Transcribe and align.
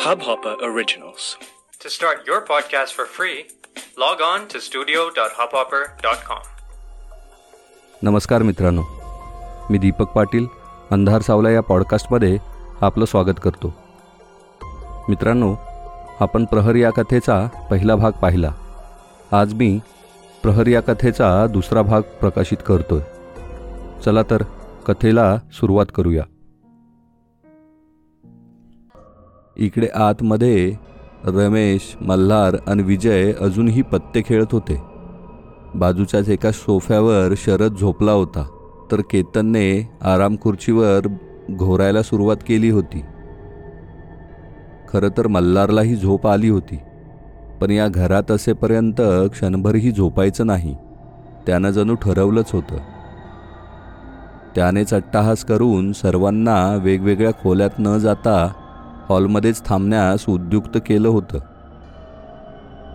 Hubhopper 0.00 0.54
Originals. 0.62 1.24
To 1.80 1.88
start 1.88 2.18
your 2.28 2.38
podcast 2.38 2.90
for 2.90 3.04
free, 3.18 3.38
log 3.98 4.20
on 4.20 4.40
to 4.52 4.60
studio.hubhopper.com. 4.60 6.38
नमस्कार 8.02 8.42
मित्रांनो. 8.42 8.82
मी 9.70 9.78
दीपक 9.78 10.06
पाटील 10.08 10.46
अंधार 10.90 11.22
सावला 11.22 11.50
या 11.50 11.60
पॉडकास्टमध्ये 11.60 12.38
आपलं 12.80 13.04
स्वागत 13.04 13.40
करतो. 13.42 13.74
मित्रांनो 15.08 15.56
आपण 16.20 16.44
प्रहर 16.44 16.74
या 16.74 16.90
कथेचा 16.90 17.46
पहिला 17.70 17.94
भाग 17.94 18.12
पाहिला. 18.12 18.52
आज 19.32 19.54
मी 19.54 19.80
प्रहर 20.42 20.66
या 20.66 20.80
कथेचा 20.80 21.46
दुसरा 21.46 21.82
भाग 21.82 22.02
प्रकाशित 22.02 22.58
करतोय. 22.66 23.00
चला 24.04 24.22
तर 24.22 24.42
कथेला 24.86 25.36
सुरुवात 25.52 25.86
करूया. 25.94 26.22
इकडे 29.56 29.86
आतमध्ये 29.94 30.74
रमेश 31.24 31.96
मल्हार 32.00 32.56
आणि 32.66 32.82
विजय 32.82 33.32
अजूनही 33.40 33.82
पत्ते 33.82 34.22
खेळत 34.26 34.46
होते. 34.52 34.82
बाजूच्याच 35.74 36.28
एका 36.28 36.50
सोफ्यावर 36.50 37.34
शरद 37.36 37.74
झोपला 37.80 38.12
होता. 38.12 38.46
तर 38.92 39.00
केतनने 39.00 39.90
आराम 40.02 40.36
खुर्चीवर 40.42 41.06
घोरायला 41.50 42.02
सुरुवात 42.02 42.36
केली 42.48 42.70
होती. 42.70 43.04
खरं 44.92 45.08
तर 45.18 45.26
मल्हारलाही 45.26 45.96
झोप 45.96 46.26
आली 46.26 46.48
होती. 46.48 46.78
पण 47.60 47.70
या 47.70 47.88
घरात 47.88 48.30
असेपर्यंत 48.30 49.00
क्षणभरही 49.32 49.92
झोपायचं 49.92 50.46
नाही. 50.46 50.76
त्यानं 51.46 51.70
जणू 51.70 51.94
ठरवलंच 51.94 52.50
होतं. 52.52 52.76
त्यानेच 54.54 54.94
अट्टाहास 54.94 55.44
करून 55.44 55.92
सर्वांना 55.92 56.76
वेगवेगळ्या 56.76 57.30
खोल्यात 57.30 57.70
न 57.78 57.98
जाता 57.98 58.52
हॉलमध्येच 59.10 59.64
थांबण्यास 59.64 60.24
उद्युक्त 60.28 60.78
केलं 60.86 61.08
होतं. 61.08 61.38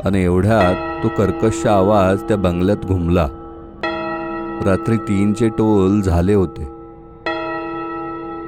आणि 0.05 0.23
एवढ्यात 0.23 1.03
तो 1.03 1.07
कर्कश 1.07 1.65
आवाज 1.65 2.23
त्या 2.23 2.37
बंगल्यात 2.37 2.77
घुमला. 2.77 3.27
रात्री 4.65 4.97
तीनचे 4.97 5.49
टोल 5.49 6.01
झाले 6.01 6.33
होते. 6.33 6.63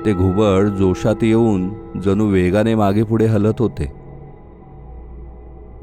ते 0.05 0.13
घुबड 0.13 0.67
जोशात 0.67 1.23
येऊन 1.23 1.69
जणू 2.05 2.27
वेगाने 2.27 2.75
मागे 2.75 3.03
पुढे 3.03 3.25
हलत 3.25 3.53
होते. 3.59 3.93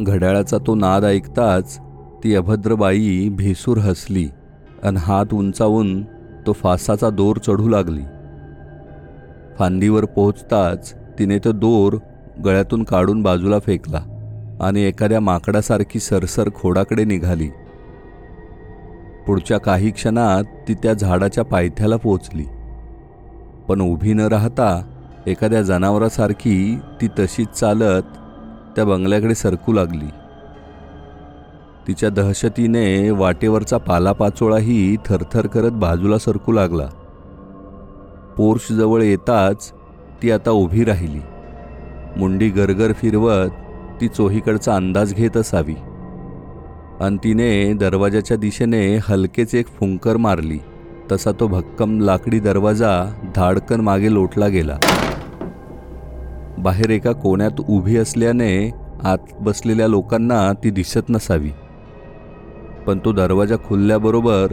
घड्याळाचा 0.00 0.59
तो 0.66 0.75
नाद 0.75 1.05
ऐकताच 1.05 1.78
ती 2.25 2.34
अभद्रबाई 2.34 3.28
भेसूर 3.28 3.78
हसली 3.78 4.28
आणि 4.83 4.97
हात 5.00 5.34
उंचावून 5.34 6.03
तो 6.47 6.53
फासाचा 6.53 7.11
दोर 7.11 7.37
चढू 7.37 7.69
लागली. 7.69 8.03
फांदीवर 9.59 10.05
पोहोचताच 10.05 11.03
तिने 11.19 11.39
तो 11.39 11.53
दोर 11.53 11.97
गळ्यातून 12.45 12.84
काढून 12.84 13.23
बाजूला 13.23 13.59
फेकला 13.59 14.03
आणि 14.61 14.83
एखाद्या 14.83 15.21
माकडासारखी 15.21 16.01
सरसर 16.01 16.48
खोडाकडे 16.55 17.05
निघाली. 17.05 17.48
पुढच्या 19.27 19.59
काही 19.59 19.91
क्षणात 19.91 20.45
ती 20.69 20.75
त्या 20.75 20.95
झाडाच्या 20.95 21.45
पायथ्याला 21.45 21.97
पोचली. 21.97 22.45
पण 23.69 23.81
उभी 23.81 24.12
न 24.12 24.21
राहता 24.21 24.83
एखाद्या 25.27 25.62
जनावरासारखी 25.62 26.79
ती 27.01 27.09
तशीच 27.09 27.49
चालत 27.49 28.03
त्या 28.77 28.84
बंगल्याकडे 28.84 29.34
सरकू 29.34 29.73
लागली. 29.73 30.11
तिच्या 31.87 32.11
दहशतीने 32.11 33.11
वाटेवरचा 33.11 33.78
पालापाचोळाही 33.78 34.97
थरथर 35.06 35.47
करत 35.47 35.71
बाजूला 35.71 36.19
सरकू 36.19 36.53
लागला. 36.53 36.87
पोर्शजवळ 38.37 39.03
येताच 39.03 39.73
ती 40.23 40.31
आता 40.31 40.51
उभी 40.51 40.84
राहिली. 40.84 41.20
मुंडी 42.17 42.48
गरगर 42.48 42.93
फिरवत 42.93 43.51
ती 44.01 44.09
चोहीकडचा 44.09 44.77
अंदाज 44.77 45.15
घेत 45.15 45.37
असावी. 45.37 45.75
आणि 47.00 47.16
तिने 47.25 47.72
दरवाजाच्या 47.72 48.37
दिशेने 48.37 48.97
हलकेच 49.09 49.55
एक 49.55 49.66
फुंकर 49.66 50.16
मारली. 50.16 50.59
तसा 51.12 51.33
तो 51.41 51.47
भक्कम 51.47 52.00
लाकडी 52.00 52.41
दरवाजा 52.41 53.15
धाडकन 53.37 53.81
मागे 53.81 54.12
लोटला 54.12 54.49
गेला. 54.49 54.78
बाहेर 56.59 56.91
एका 56.91 57.12
कोण्यात 57.12 57.61
उभी 57.69 57.97
असल्याने 57.97 58.71
आत 59.05 59.19
बसलेल्या 59.41 59.88
लोकांना 59.88 60.53
ती 60.65 60.71
दिसत 60.71 61.11
नसावी. 61.11 61.50
पण 62.87 62.99
तो 62.99 63.12
दरवाजा 63.12 63.56
खुलल्याबरोबर 63.56 64.53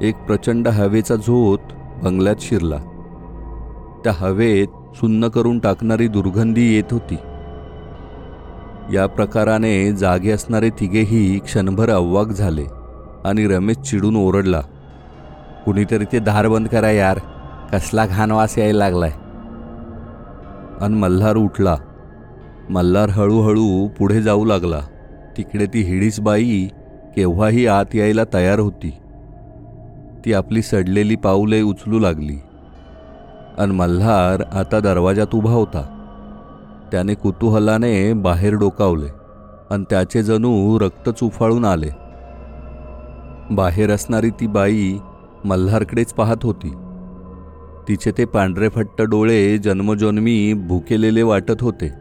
एक 0.00 0.14
प्रचंड 0.16 0.68
हवेचा 0.68 1.16
झोत 1.16 1.58
बंगल्यात 2.04 2.36
शिरला. 2.40 2.76
त्या 4.04 4.12
हवेत 4.16 4.66
सुन्न 5.00 5.28
करून 5.28 5.58
टाकणारी 5.58 6.08
दुर्गंधी 6.08 6.74
येत 6.74 6.92
होती. 6.92 7.16
या 8.94 9.06
प्रकाराने 9.06 9.92
जागे 9.92 10.30
असणारे 10.30 10.70
तिघेही 10.70 11.38
क्षणभर 11.38 11.90
अव्वाक 11.90 12.28
झाले 12.28 12.64
आणि 13.24 13.46
रमेश 13.46 13.76
चिडून 13.76 14.16
ओरडला 14.16 14.60
कुणीतरी 15.64 16.04
ते 16.12 16.18
धार 16.18 16.48
बंद 16.48 16.68
करा 16.68 16.90
यार 16.90 17.18
कसला 17.72 18.06
घाणवास 18.06 18.58
यायला 18.58 18.78
लागलाय. 18.78 19.12
आणि 20.80 20.94
मल्हार 20.94 21.36
उठला. 21.36 21.76
मल्हार 22.70 23.08
हळूहळू 23.08 23.88
पुढे 23.88 24.22
जाऊ 24.22 24.44
लागला. 24.44 24.80
तिकडे 25.36 25.66
ती 25.66 25.80
हिडीस 25.80 26.20
बाई 26.20 26.68
केव्हाही 27.16 27.66
आत 27.66 27.94
यायला 27.94 28.22
तयार 28.34 28.58
होती. 28.58 28.92
ती 30.24 30.32
आपली 30.32 30.62
सडलेली 30.62 31.16
पाऊले 31.16 31.62
उचलू 31.62 31.98
लागली. 31.98 32.36
अन 33.58 33.70
मल्हार 33.70 34.42
आता 34.52 34.80
दरवाजात 34.80 35.34
उभा 35.34 35.50
होता. 35.50 35.82
त्याने 36.92 37.14
कुतूहलाने 37.14 38.12
बाहेर 38.12 38.54
डोकावले 38.54 39.06
आणि 39.70 39.84
त्याचे 39.90 40.22
जणू 40.22 40.78
रक्त 40.78 41.10
चुफाळून 41.10 41.64
आले. 41.64 41.90
बाहेर 43.50 43.90
असणारी 43.90 44.30
ती 44.30 44.46
बाई 44.46 44.98
मल्हारकडेच 45.44 46.12
पाहत 46.12 46.36
होती. 46.42 46.74
तिचे 47.88 48.12
ते 48.18 48.24
पांढरेफट्ट 48.24 49.02
डोळे 49.02 49.58
जन्मजन्मी 49.58 50.52
भुकेलेले 50.52 51.22
वाटत 51.22 51.62
होते. 51.62 51.92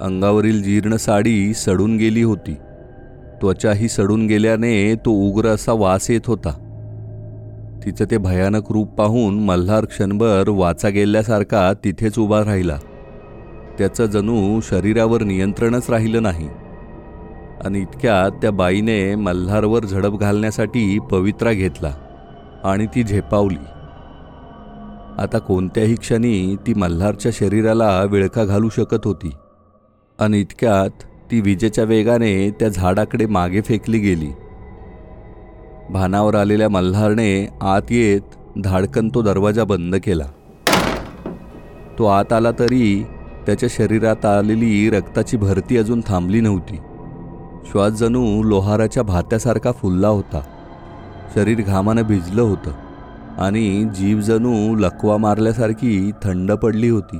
अंगावरील 0.00 0.62
जीर्ण 0.62 0.96
साडी 0.96 1.54
सडून 1.54 1.96
गेली 1.96 2.22
होती. 2.22 2.54
त्वचाही 3.40 3.88
सडून 3.88 4.26
गेल्याने 4.26 4.94
तो 4.94 5.10
उग्र 5.10 5.46
असा 5.46 5.72
वास 5.72 6.10
येत 6.10 6.26
होता. 6.26 6.69
तिचं 7.84 8.04
ते 8.10 8.18
भयानक 8.18 8.72
रूप 8.72 8.88
पाहून 8.88 9.44
मल्हार 9.44 9.84
क्षणभर 9.84 10.44
वाचा 10.48 10.88
गेल्यासारखा 10.88 11.72
तिथेच 11.72 12.18
उभा 12.18 12.44
राहिला. 12.44 12.78
त्याचं 13.78 14.06
जणू 14.06 14.60
शरीरावर 14.60 15.22
नियंत्रणच 15.22 15.90
राहिलं 15.90 16.22
नाही. 16.22 16.48
आणि 17.64 17.80
इतक्यात 17.80 18.30
त्या 18.30 18.50
बाईने 18.50 19.14
मल्हारवर 19.14 19.84
झडप 19.84 20.18
घालण्यासाठी 20.18 20.98
पवित्रा 20.98 21.52
घेतला 21.52 21.94
आणि 22.64 22.86
ती 22.86 23.02
झेपावली. 23.02 23.64
आता 25.18 25.38
कोणत्याही 25.38 25.94
क्षणी 25.94 26.56
ती 26.66 26.74
मल्हारच्या 26.74 27.32
शरीराला 27.34 28.04
विळखा 28.04 28.44
घालू 28.44 28.68
शकत 28.68 29.00
होती. 29.04 29.30
आणि 30.18 30.40
इतक्यात 30.40 31.02
ती 31.30 31.40
विजेच्या 31.40 31.84
वेगाने 31.84 32.50
त्या 32.50 32.68
झाडाकडे 32.68 33.26
मागे 33.26 33.60
फेकली 33.60 33.98
गेली. 33.98 34.28
भानावर 35.92 36.34
आलेल्या 36.34 36.68
मल्हारने 36.68 37.48
आत 37.60 37.90
येत 37.90 38.20
धाडकन 38.64 39.08
तो 39.08 39.22
दरवाजा 39.22 39.64
बंद 39.64 39.96
केला. 39.96 40.24
तो 41.98 42.04
आत 42.04 42.32
आला 42.32 42.50
तरी 42.50 43.06
त्याच्या 43.46 43.68
शरीरात 43.72 44.24
आलेली 44.24 44.90
रक्ताची 44.90 45.36
भरती 45.36 45.76
अजून 45.76 46.00
थांबली 46.06 46.40
नव्हती. 46.40 46.76
श्वास 47.70 47.92
जणू 47.92 48.42
लोहाराच्या 48.42 49.02
भात्यासारखा 49.02 49.72
फुलला 49.72 50.08
होता. 50.08 50.40
शरीर 51.34 51.60
घामानं 51.60 52.02
भिजलं 52.02 52.42
होतं 52.42 52.70
आणि 53.38 53.84
जीव 53.84 54.20
जणू 54.20 54.74
लकवा 54.74 55.16
मारल्यासारखी 55.16 56.10
थंड 56.24 56.52
पडली 56.52 56.88
होती. 56.88 57.18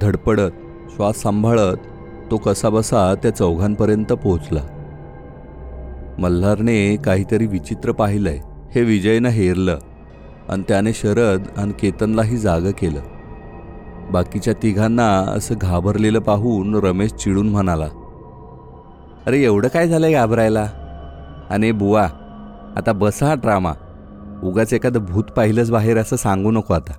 धडपडत 0.00 0.50
श्वास 0.96 1.16
सांभाळत 1.16 1.76
तो 2.30 2.36
कसाबसा 2.36 3.14
त्या 3.14 3.36
चौघांपर्यंत 3.36 4.12
पोहोचला. 4.12 4.60
मल्हारने 6.18 6.96
काहीतरी 6.96 7.46
विचित्र 7.46 7.92
पाहिलंय. 7.92 8.40
हे 8.74 8.82
विजयनं 8.82 9.28
हेरलं. 9.28 9.78
आणि 10.48 10.62
त्याने 10.68 10.92
शरद 10.92 11.42
आणि 11.56 11.72
केतनलाही 11.80 12.36
जागं 12.36 12.70
केलं. 12.70 13.00
बाकीच्या 14.10 14.54
तिघांना 14.62 15.08
असं 15.18 15.54
घाबरलेलं 15.60 16.18
पाहून 16.18 16.74
रमेश 16.74 17.12
चिडून 17.12 17.48
म्हणाला 17.48 17.88
अरे 19.26 19.44
एवढं 19.44 19.68
काय 19.68 19.88
झालंय 19.88 20.12
घाबरायला? 20.12 20.66
आणि 21.50 21.72
बुवा 21.72 22.08
आता 22.76 22.92
बसा 22.92 23.26
हा 23.26 23.34
ड्रामा 23.34 23.72
उगाच 24.42 24.74
एखादं 24.74 25.04
भूत 25.04 25.24
पाहिलंच 25.24 25.70
बाहेर 25.70 25.98
असं 25.98 26.16
सांगू 26.16 26.50
नको 26.50 26.74
आता. 26.74 26.92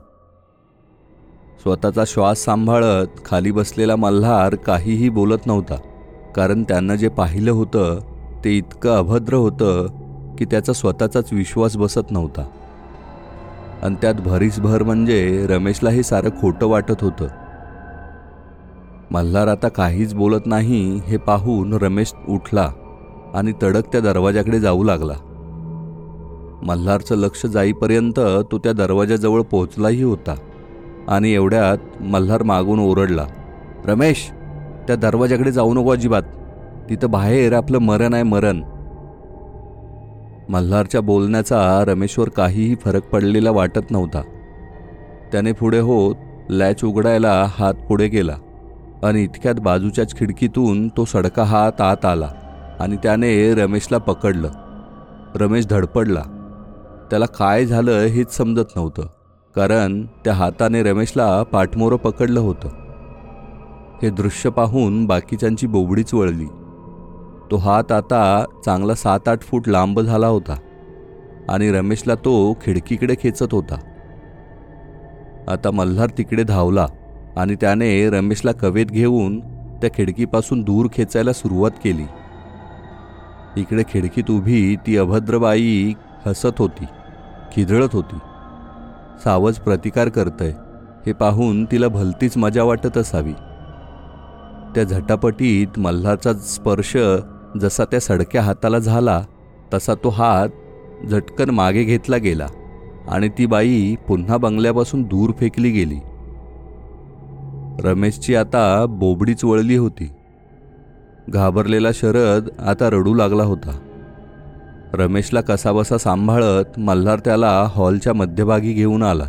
स्वतःचा 1.61 2.03
श्वास 2.07 2.39
सांभाळत 2.39 3.07
खाली 3.25 3.51
बसलेला 3.51 3.95
मल्हार 3.95 4.55
काहीही 4.55 5.09
बोलत 5.09 5.45
नव्हता 5.45 5.75
कारण 6.35 6.63
त्यांना 6.63 6.95
जे 6.95 7.07
पाहिलं 7.07 7.51
होतं 7.51 7.99
ते 8.43 8.57
इतकं 8.57 8.97
अभद्र 8.97 9.33
होतं 9.33 9.87
की 10.39 10.45
त्याचा 10.45 10.73
स्वतःचाच 10.73 11.33
विश्वास 11.33 11.77
बसत 11.77 12.11
नव्हता. 12.11 12.45
आणि 13.83 13.95
त्यात 14.01 14.15
भरीसभर 14.15 14.83
म्हणजे 14.83 15.47
रमेशला 15.49 15.89
हे 15.89 16.03
सारं 16.03 16.29
खोटं 16.41 16.67
वाटत 16.67 17.01
होतं. 17.01 17.27
मल्हार 19.11 19.47
आता 19.47 19.67
काहीच 19.67 20.13
बोलत 20.13 20.45
नाही 20.45 21.01
हे 21.07 21.17
पाहून 21.17 21.73
रमेश 21.73 22.13
उठला 22.29 22.71
आणि 23.33 23.53
तडक 23.63 23.91
त्या 23.91 24.01
दरवाजाकडे 24.01 24.59
जाऊ 24.59 24.83
लागला. 24.83 25.13
मल्हारचं 26.63 27.15
लक्ष 27.15 27.45
जाईपर्यंत 27.45 28.19
तो 28.51 28.57
त्या 28.57 28.73
दरवाजाजवळ 28.73 29.41
पोहोचलाही 29.41 30.03
होता 30.03 30.35
आणि 31.07 31.33
एवढ्यात 31.33 31.77
मल्हार 32.01 32.43
मागून 32.43 32.79
ओरडला 32.79 33.25
रमेश 33.85 34.29
त्या 34.87 34.95
दरवाजाकडे 34.95 35.51
जाऊ 35.51 35.73
नको 35.73 35.91
अजिबात. 35.91 36.23
तिथं 36.89 37.11
बाहेर 37.11 37.53
आपलं 37.53 37.77
मरण 37.77 38.13
आहे 38.13 38.23
मरण. 38.23 38.61
मल्हारच्या 40.49 41.01
बोलण्याचा 41.01 41.83
रमेशवर 41.87 42.29
काहीही 42.29 42.75
फरक 42.75 43.03
पडलेला 43.03 43.51
वाटत 43.51 43.91
नव्हता. 43.91 44.21
त्याने 45.31 45.51
पुढे 45.51 45.79
होत 45.79 46.15
लॅच 46.49 46.83
उघडायला 46.83 47.45
हात 47.49 47.73
पुढे 47.73 48.07
गेला 48.07 48.35
आणि 49.03 49.23
इतक्यात 49.23 49.55
बाजूच्याच 49.55 50.17
खिडकीतून 50.17 50.87
तो 50.87 51.05
सडका 51.05 51.43
हात 51.43 51.81
आत 51.81 52.05
आला 52.05 52.29
आणि 52.79 52.95
त्याने 52.95 53.55
रमेशला 53.55 53.97
पकडलं. 53.97 54.49
रमेश 55.35 55.67
धडपडला. 55.67 56.21
त्याला 57.09 57.25
काय 57.25 57.65
झालं 57.65 57.91
हेच 57.91 58.37
समजत 58.37 58.75
नव्हतं 58.75 59.01
कारण 59.55 60.05
त्या 60.05 60.33
हाताने 60.33 60.83
रमेशला 60.83 61.43
पाठमोरं 61.43 61.95
पकडलं 61.95 62.39
होतं. 62.39 62.67
हे 64.03 64.09
दृश्य 64.09 64.49
पाहून 64.49 65.05
बाकीच्यांची 65.05 65.67
बोबडीच 65.67 66.13
वळली. 66.13 66.45
तो 67.53 67.57
हात 67.57 67.91
आता 67.91 68.45
चांगला 68.65 68.93
सात 68.95 69.27
आठ 69.27 69.41
फूट 69.41 69.67
लांब 69.67 69.99
झाला 70.01 70.27
होता 70.27 70.55
आणि 71.49 71.71
रमेशला 71.71 72.15
तो 72.15 72.53
खिडकीकडे 72.61 73.15
खेचत 73.19 73.51
होता. 73.51 73.75
आता 75.47 75.71
मल्हार 75.71 76.09
तिकडे 76.17 76.43
धावला 76.43 76.85
आणि 77.37 77.55
त्याने 77.61 78.09
रमेशला 78.09 78.51
कवेत 78.51 78.85
घेऊन 78.85 79.39
त्या 79.81 79.89
खिडकीपासून 79.93 80.61
दूर 80.61 80.87
खेचायला 80.93 81.33
सुरुवात 81.33 81.71
केली. 81.83 82.05
इकडे 83.57 83.83
खिडकीत 83.89 84.31
उभी 84.31 84.75
ती 84.87 84.97
अभद्रबाई 84.97 85.93
हसत 86.25 86.59
होती 86.59 86.85
खिदळत 87.55 87.89
होती. 87.93 88.17
सावज 89.23 89.59
प्रतिकार 89.59 90.09
करतय 90.09 90.51
हे 91.05 91.13
पाहून 91.13 91.65
तिला 91.65 91.87
भलतीच 91.87 92.37
मजा 92.37 92.63
वाटत 92.63 92.97
असावी. 92.97 93.33
त्या 94.75 94.83
झटापटीत 94.83 95.79
मल्हारचा 95.79 96.33
स्पर्श 96.33 96.95
जसा 97.61 97.85
त्या 97.85 97.99
सडक्या 97.99 98.41
हाताला 98.41 98.79
झाला 98.79 99.23
तसा 99.73 99.93
तो 99.93 100.09
हात 100.09 100.49
झटकन 101.09 101.49
मागे 101.49 101.83
घेतला 101.83 102.17
गेला 102.17 102.47
आणि 103.07 103.29
ती 103.29 103.45
बाई 103.45 103.95
पुन्हा 104.07 104.37
बंगल्यापासून 104.37 105.03
दूर 105.03 105.31
फेकली 105.39 105.69
गेली. 105.69 105.99
रमेशची 107.79 108.35
आता 108.35 108.85
बोबडीच 108.89 109.43
वळली 109.43 109.75
होती. 109.75 110.09
घाबरलेला 111.29 111.91
शरद 111.93 112.49
आता 112.59 112.89
रडू 112.89 113.13
लागला 113.13 113.43
होता. 113.43 113.79
रमेशला 114.93 115.41
कसाबसा 115.41 115.97
सांभाळत 115.97 116.79
मल्हार 116.79 117.19
त्याला 117.19 117.67
हॉलच्या 117.75 118.13
मध्यभागी 118.13 118.73
घेऊन 118.73 119.03
आला. 119.03 119.25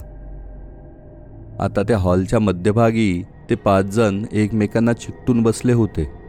आता 1.61 1.83
त्या 1.83 1.99
हॉलच्या 1.99 2.39
मध्यभागी 2.39 3.25
ते 3.51 3.55
पाच 3.55 3.85
जण 3.85 4.25
एकमेकांना 4.33 4.93
चिकटून 4.93 5.43
बसले 5.43 5.73
होते. 5.73 6.24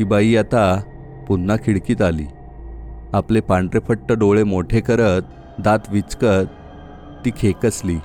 ती 0.00 0.04
बाई 0.04 0.36
आता 0.36 0.80
पुन्हा 1.28 1.56
खिडकीत 1.56 2.02
आली. 2.02 2.24
आपले 3.12 3.40
पांढरेफट्ट 3.40 4.12
डोळे 4.12 4.44
मोठे 4.44 4.80
करत 4.80 5.22
दात 5.58 5.78
विचकत 5.90 6.46
ती 7.24 7.30
खेकसली 7.36 7.96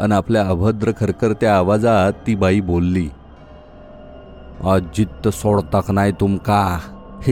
आणि 0.00 0.14
आपल्या 0.14 0.46
अभद्र 0.46 0.92
खरखरत्या 1.00 1.56
आवाजात 1.56 2.12
ती 2.26 2.34
बाई 2.34 2.60
बोलली 2.60 3.08
अजित 4.64 5.28
सोडताक 5.28 5.90
नाही 5.90 6.12
तुमका. 6.12 6.78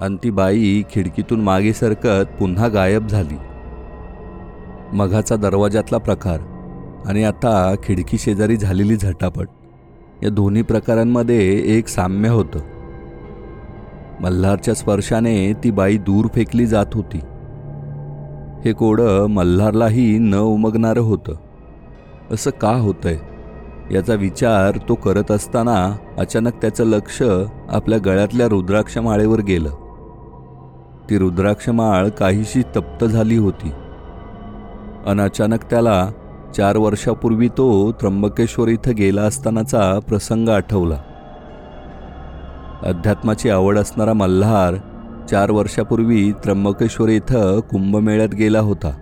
आणि 0.00 0.16
ती 0.22 0.30
बाई 0.30 0.82
खिडकीतून 0.90 1.40
मागे 1.40 1.72
सरकत 1.72 2.38
पुन्हा 2.40 2.68
गायब 2.68 3.06
झाली. 3.06 3.36
मघाचा 4.92 5.36
दरवाजातला 5.36 5.98
प्रकार 5.98 6.38
आणि 7.06 7.24
आता 7.24 7.74
खिडकी 7.84 8.18
शेजारी 8.18 8.56
झालेली 8.56 8.96
झटापट. 8.96 9.46
या 10.22 10.30
दोन्ही 10.30 10.62
प्रकारांमध्ये 10.62 11.62
एक 11.64 11.88
साम्य 11.88 12.28
होतं. 12.28 12.58
मल्हारच्या 14.20 14.74
स्पर्शाने 14.74 15.52
ती 15.52 15.70
बाई 15.70 15.96
दूर 15.96 16.26
फेकली 16.34 16.66
जात 16.66 16.86
होती. 16.94 17.20
हे 18.64 18.72
कोडं 18.72 19.26
मल्हारलाही 19.26 20.18
न 20.18 20.34
उमगणारं 20.34 21.00
होतं. 21.00 21.32
असं 22.30 22.50
का 22.50 22.70
होतंय? 22.70 23.18
याचा 23.90 24.14
विचार 24.14 24.78
तो 24.88 24.94
करत 24.94 25.30
असताना 25.30 25.96
अचानक 26.18 26.52
त्याचं 26.52 26.84
लक्ष 26.84 27.22
आपल्या 27.68 27.98
गळ्यातल्या 27.98 28.48
रुद्राक्ष 28.48 28.98
माळेवर 28.98 29.40
गेलं. 29.40 29.70
ती 31.10 31.18
रुद्राक्ष 31.18 31.68
माळ 31.68 32.08
काहीशी 32.08 32.62
तप्त 32.62 33.04
झाली 33.04 33.36
होती. 33.36 33.72
अन 35.06 35.20
अचानक 35.20 35.64
त्याला 35.70 36.10
चार 36.56 36.76
वर्षापूर्वी 36.76 37.48
तो 37.48 37.92
त्र्यंबकेश्वर 37.92 38.68
इथं 38.68 38.94
गेला 38.96 39.22
असतानाचा 39.22 39.98
प्रसंग 40.08 40.48
आठवला. 40.48 40.96
अध्यात्माची 42.82 43.50
आवड 43.50 43.78
असणारा 43.78 44.12
मल्हार 44.12 44.74
चार 45.30 45.50
वर्षापूर्वी 45.50 46.32
त्र्यंबकेश्वर 46.32 47.08
इथं 47.08 47.60
कुंभमेळ्यात 47.60 48.28
गेला 48.28 48.60
होता. 48.60 48.92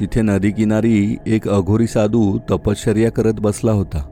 तिथे 0.00 0.22
नदीकिनारी 0.22 1.16
एक 1.26 1.48
अघोरी 1.48 1.86
साधू 1.86 2.38
तपश्चर्या 2.50 3.12
करत 3.12 3.34
बसला 3.38 3.72
होता. 3.72 4.02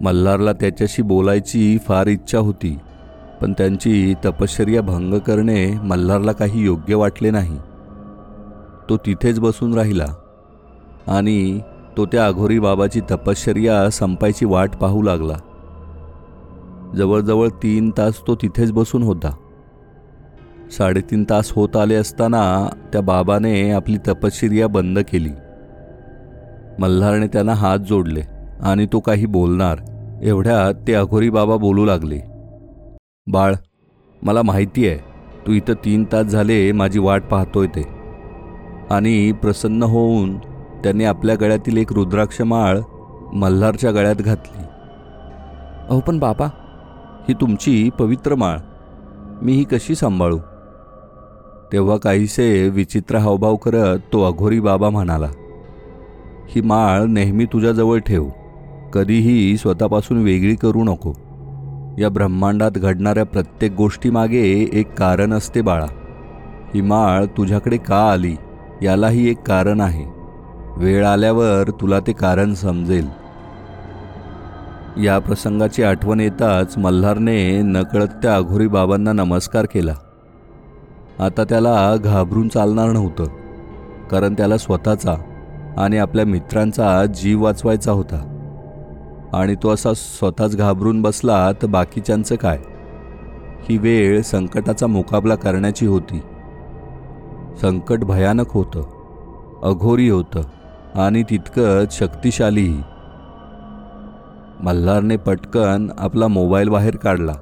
मल्हारला 0.00 0.52
त्याच्याशी 0.52 1.02
बोलायची 1.02 1.78
फार 1.78 2.06
इच्छा 2.06 2.38
होती 2.38 2.78
पण 3.40 3.52
त्यांची 3.52 4.14
तपश्चर्या 4.24 4.82
भंग 4.82 5.18
करणे 5.18 5.72
मल्हारला 5.82 6.32
काही 6.32 6.64
योग्य 6.64 6.94
वाटले 6.94 7.30
नाही. 7.30 7.58
तो 8.90 8.96
तिथेच 8.96 9.40
बसून 9.40 9.74
राहिला. 9.74 10.06
आणि 11.08 11.60
तो 11.96 12.06
त्या 12.06 12.26
अघोरी 12.26 12.58
बाबाची 12.58 13.00
तपश्चर्या 13.00 13.90
संपायची 13.90 14.44
वाट 14.44 14.76
पाहू 14.76 15.02
लागला. 15.02 15.34
जवळजवळ 16.96 17.48
तीन 17.48 17.90
तास 17.98 18.20
तो 18.26 18.34
तिथेच 18.34 18.72
बसून 18.72 19.02
होता. 19.02 19.34
साडेतीन 20.78 21.24
तास 21.30 21.52
होत 21.52 21.76
आले 21.76 21.94
असताना 21.94 22.68
त्या 22.92 23.00
बाबाने 23.00 23.70
आपली 23.70 23.98
तपश्चर्या 24.08 24.68
बंद 24.68 24.98
केली. 24.98 25.30
मल्हारने 26.78 27.26
त्यांना 27.26 27.54
हात 27.54 27.78
जोडले 27.78 28.22
आणि 28.60 28.86
तो 28.86 29.00
काही 29.00 29.26
बोलणार 29.26 29.78
एवढ्यात 30.22 30.74
ते 30.88 30.94
अघोरी 30.94 31.30
बाबा 31.30 31.56
बोलू 31.56 31.84
लागले. 31.84 32.20
बाळ 33.26 33.54
मला 34.22 34.42
माहिती 34.42 34.88
आहे 34.88 34.98
तू 35.46 35.52
इथं 35.52 35.74
तीन 35.84 36.04
तास 36.12 36.26
झाले 36.26 36.72
माझी 36.72 36.98
वाट 36.98 37.22
पाहतोय 37.22 37.66
ते. 37.66 37.82
आणि 38.90 39.32
प्रसन्न 39.32 39.82
होऊन 39.82 40.36
त्याने 40.86 41.04
आपल्या 41.04 41.36
गळ्यातील 41.36 41.76
एक 41.76 41.92
रुद्राक्ष 41.92 42.40
माळ 42.40 42.78
मल्हारच्या 43.32 43.90
गळ्यात 43.90 44.16
घातली. 44.16 44.62
अहो 45.88 46.00
पण 46.00 46.18
बाबा 46.18 46.46
ही 47.28 47.34
तुमची 47.34 47.90
पवित्र 47.98 48.34
माळ. 48.34 48.58
मी 49.42 49.52
ही 49.52 49.64
कशी 49.64 49.94
सांभाळू? 49.94 50.38
तेव्हा 51.72 51.96
काहीसे 51.96 52.68
विचित्र 52.68 53.16
हावभाव 53.16 53.56
करत 53.56 53.98
तो 54.12 54.22
अघोरी 54.22 54.60
बाबा 54.60 54.90
म्हणाला 54.90 55.26
ही 56.48 56.60
माळ 56.60 57.02
नेहमी 57.02 57.44
तुझ्याजवळ 57.44 57.98
ठेव. 57.98 58.28
कधीही 58.92 59.56
स्वतःपासून 59.56 60.22
वेगळी 60.22 60.54
करू 60.54 60.84
नको. 60.84 61.12
या 61.98 62.08
ब्रह्मांडात 62.08 62.70
घडणाऱ्या 62.70 63.24
प्रत्येक 63.24 63.72
गोष्टीमागे 63.72 64.70
एक 64.72 64.94
कारण 64.94 65.32
असते 65.32 65.60
बाळा. 65.60 65.86
ही 66.74 66.80
माळ 66.80 67.24
तुझ्याकडे 67.24 67.76
का 67.76 68.10
आली? 68.10 68.36
यालाही 68.82 69.30
एक 69.30 69.38
कारण 69.46 69.80
आहे. 69.80 70.15
वेळ 70.78 71.06
आल्यावर 71.06 71.70
तुला 71.70 72.00
ते 72.00 72.12
कारण 72.12 72.54
समजेल. 72.54 73.08
या 75.04 75.18
प्रसंगाची 75.18 75.82
आठवण 75.82 76.20
येताच 76.20 76.78
मल्हारने 76.78 77.62
नकळत 77.62 78.08
त्या 78.08 78.36
अघोरी 78.36 78.66
बाबांना 78.66 79.12
नमस्कार 79.12 79.64
केला. 79.64 79.94
आता 81.18 81.44
त्याला 81.44 81.96
घाबरून 81.96 82.48
चालणार 82.48 82.88
नव्हतं 82.88 83.24
कारण 84.10 84.34
त्याला 84.34 84.58
स्वतःचा 84.58 85.14
आणि 85.76 85.98
आपल्या 85.98 86.24
मित्रांचा 86.24 87.06
जीव 87.06 87.44
वाचवायचा 87.44 87.92
होता. 87.92 88.32
आणि 89.32 89.54
तो 89.54 89.70
असा 89.70 89.92
स्वतःच 89.94 90.56
घाबरून 90.56 91.02
बसला 91.02 91.52
तर 91.52 91.66
बाकीच्यांचं 91.66 92.34
काय? 92.34 92.58
ही 93.68 93.78
वेळ 93.78 94.22
संकटाचा 94.22 94.86
मुकाबला 94.86 95.34
करण्याची 95.34 95.86
होती. 95.86 96.22
संकट 97.60 97.98
भयानक 97.98 98.50
होतं 98.50 98.82
अघोरी 99.62 100.08
होतं. 100.08 100.40
आणि 100.94 101.22
तितकंच 101.22 101.98
शक्तिशालीही 101.98 102.82
मल्हारने 104.60 105.16
पटकन 105.16 105.90
आपला 105.98 106.28
मोबाईल 106.28 106.68
बाहेर 106.68 106.96
काढला 106.96 107.32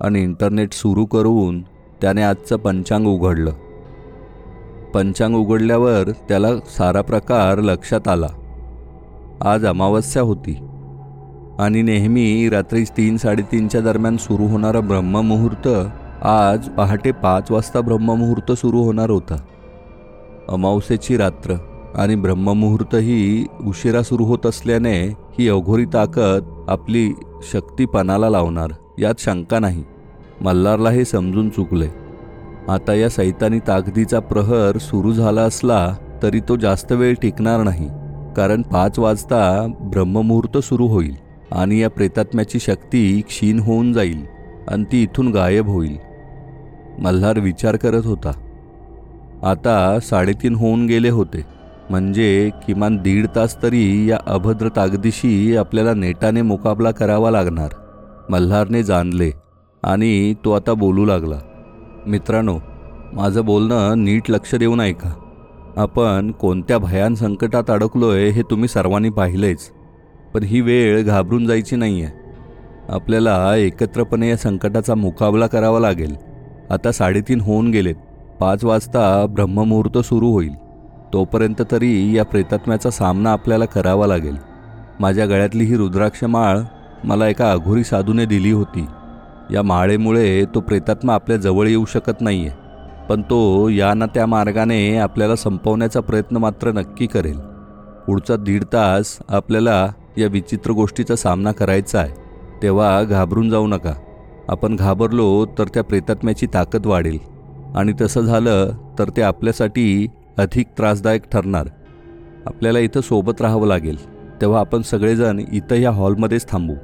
आणि 0.00 0.22
इंटरनेट 0.22 0.72
सुरू 0.72 1.04
करून 1.04 1.62
त्याने 2.00 2.22
आजचं 2.22 2.56
पंचांग 2.56 3.06
उघडलं. 3.06 3.50
पंचांग 4.94 5.36
उघडल्यावर 5.36 6.10
त्याला 6.28 6.48
सारा 6.66 7.00
प्रकार 7.00 7.58
लक्षात 7.58 8.08
आला. 8.08 8.26
आज 9.40 9.66
अमावस्या 9.66 10.22
होती 10.22 10.58
आणि 11.58 11.82
नेहमी 11.82 12.48
रात्री 12.48 12.84
तीन 12.84 13.16
साडेतीनच्या 13.16 13.80
दरम्यान 13.80 14.16
सुरू 14.16 14.46
होणारा 14.46 14.80
ब्रह्ममुहूर्त 14.80 15.68
आज 16.22 16.68
पहाटे 16.68 17.12
पाच 17.12 17.50
वाजता 17.50 17.80
ब्रह्ममुहूर्त 17.80 18.52
सुरू 18.52 18.82
होणार 18.82 19.10
होता. 19.10 19.36
अमावस्येची 20.48 21.16
रात्र 21.16 21.54
आणि 21.94 22.14
ब्रह्ममुहूर्तही 22.14 23.46
उशिरा 23.66 24.02
सुरू 24.02 24.24
होत 24.24 24.46
असल्याने 24.46 25.00
ही 25.08 25.48
अघोरी 25.48 25.84
ताकद 25.84 26.64
आपली 26.68 27.12
शक्ती 27.52 27.86
पणाला 27.86 28.30
लावणार 28.30 28.68
यात 28.98 29.14
शंका 29.18 29.58
नाही. 29.58 29.84
मल्हारला 30.40 30.90
हे 30.90 31.04
समजून 31.04 31.48
चुकले. 31.48 31.88
आता 32.68 32.94
या 32.94 33.08
सैतानी 33.08 33.58
ताकदीचा 33.58 34.20
प्रहर 34.20 34.78
सुरू 34.78 35.12
झाला 35.12 35.42
असला 35.42 35.94
तरी 36.22 36.40
तो 36.40 36.56
जास्त 36.56 36.92
वेळ 36.92 37.14
टिकणार 37.22 37.62
नाही 37.62 37.88
कारण 38.36 38.62
पाच 38.62 38.98
वाजता 38.98 39.66
ब्रह्ममुहूर्त 39.80 40.58
सुरू 40.58 40.86
होईल 40.86 41.16
आणि 41.52 41.78
या 41.78 41.90
प्रेतात्म्याची 41.90 42.58
शक्ती 42.58 43.20
क्षीण 43.20 43.58
होऊन 43.58 43.92
जाईल 43.92 44.24
आणि 44.68 44.84
ती 44.92 45.02
इथून 45.02 45.28
गायब 45.28 45.68
होईल. 45.68 45.96
मल्हार 46.98 47.38
विचार 47.38 47.76
करत 47.76 48.06
होता. 48.06 48.30
आता 49.42 49.98
साडेतीन 50.02 50.54
होऊन 50.54 50.86
गेले 50.86 51.08
होते. 51.08 51.61
म्हणजे 51.92 52.50
किमान 52.66 52.96
दीड 52.96 53.26
तास 53.36 53.56
तरी 53.62 54.10
या 54.10 54.18
अभद्र 54.26 54.68
ताकदीशी 54.76 55.56
आपल्याला 55.56 55.92
नेटाने 55.94 56.42
मुकाबला 56.42 56.90
करावा 56.90 57.30
लागणार 57.30 57.74
मल्हारने 58.30 58.82
जाणले 58.82 59.30
आणि 59.82 60.34
तो 60.44 60.52
आता 60.52 60.74
बोलू 60.74 61.04
लागला. 61.06 61.38
मित्रांनो 62.06 62.56
माझं 63.12 63.44
बोलणं 63.44 64.04
नीट 64.04 64.30
लक्ष 64.30 64.54
देऊन 64.54 64.80
ऐका 64.80 65.12
आपण 65.76 66.30
कोणत्या 66.32 66.78
भयान 66.78 67.14
संकटात 67.14 67.70
अडकलोय 67.70 68.28
हे 68.28 68.42
तुम्ही 68.42 68.68
सर्वांनी 68.68 69.10
पाहिलेच 69.10 69.70
पण 70.34 70.42
ही 70.42 70.60
वेळ 70.60 71.02
घाबरून 71.02 71.46
जायची 71.46 71.76
नाही 71.76 72.02
आहे 72.02 72.20
आपल्याला 72.88 73.56
एकत्रपणे 73.56 74.30
या 74.30 74.36
संकटाचा 74.36 74.94
मुकाबला 74.94 75.46
करावा 75.46 75.80
लागेल. 75.80 76.16
आता 76.70 76.92
साडेतीन 76.92 77.40
होऊन 77.40 77.70
गेलेत 77.70 77.94
पाच 78.40 78.64
वाजता 78.64 79.24
ब्रह्ममुहूर्त 79.26 79.98
सुरू 79.98 80.32
होईल. 80.32 80.52
तोपर्यंत 81.12 81.62
तरी 81.70 82.16
या 82.16 82.24
प्रेतात्म्याचा 82.24 82.90
सामना 82.90 83.32
आपल्याला 83.32 83.64
करावा 83.64 84.06
लागेल. 84.06 84.36
माझ्या 85.00 85.26
गळ्यातली 85.26 85.64
ही 85.64 85.76
रुद्राक्ष 85.76 86.24
माळ 86.24 86.58
मला 87.04 87.28
एका 87.28 87.50
अघोरी 87.52 87.84
साधूने 87.84 88.24
दिली 88.26 88.52
होती. 88.52 88.86
या 89.50 89.62
माळेमुळे 89.62 90.44
तो 90.44 90.60
प्रेतात्मा 90.60 91.14
आपल्या 91.14 91.36
जवळ 91.36 91.68
येऊ 91.68 91.84
शकत 91.84 92.20
नाही 92.20 92.46
आहे 92.46 92.60
पण 93.08 93.22
तो 93.22 93.68
या 93.68 93.92
ना 93.94 94.06
त्या 94.06 94.26
मार्गाने 94.26 94.96
आपल्याला 94.96 95.36
संपवण्याचा 95.36 96.00
प्रयत्न 96.00 96.36
मात्र 96.36 96.72
नक्की 96.72 97.06
करेल. 97.06 97.38
पुढचा 98.06 98.36
दीड 98.36 98.64
तास 98.64 99.18
आपल्याला 99.28 99.86
या 100.18 100.28
विचित्र 100.28 100.72
गोष्टीचा 100.72 101.16
सामना 101.16 101.52
करायचा 101.52 101.98
आहे. 101.98 102.14
तेव्हा 102.62 103.02
घाबरून 103.02 103.50
जाऊ 103.50 103.66
नका. 103.66 103.92
आपण 104.48 104.76
घाबरलो 104.76 105.46
तर 105.58 105.64
त्या 105.64 105.82
प्रेतात्म्याची 105.84 106.46
ताकद 106.54 106.86
वाढेल. 106.86 107.18
आणि 107.74 107.92
तसं 108.00 108.20
झालं 108.20 108.70
तर 108.98 109.08
ते 109.16 109.22
आपल्यासाठी 109.22 110.06
अधिक 110.38 110.66
त्रासदायक 110.78 111.22
ठरणार. 111.32 111.66
आपल्याला 112.46 112.78
इथं 112.78 113.00
सोबत 113.00 113.42
राहावं 113.42 113.66
लागेल. 113.66 114.12
तेव्हा 114.40 114.60
आपण 114.60 114.82
सगळेजण 114.82 115.40
इथं 115.52 115.74
ह्या 115.74 115.90
हॉलमध्येच 115.90 116.50
थांबू. 116.50 116.74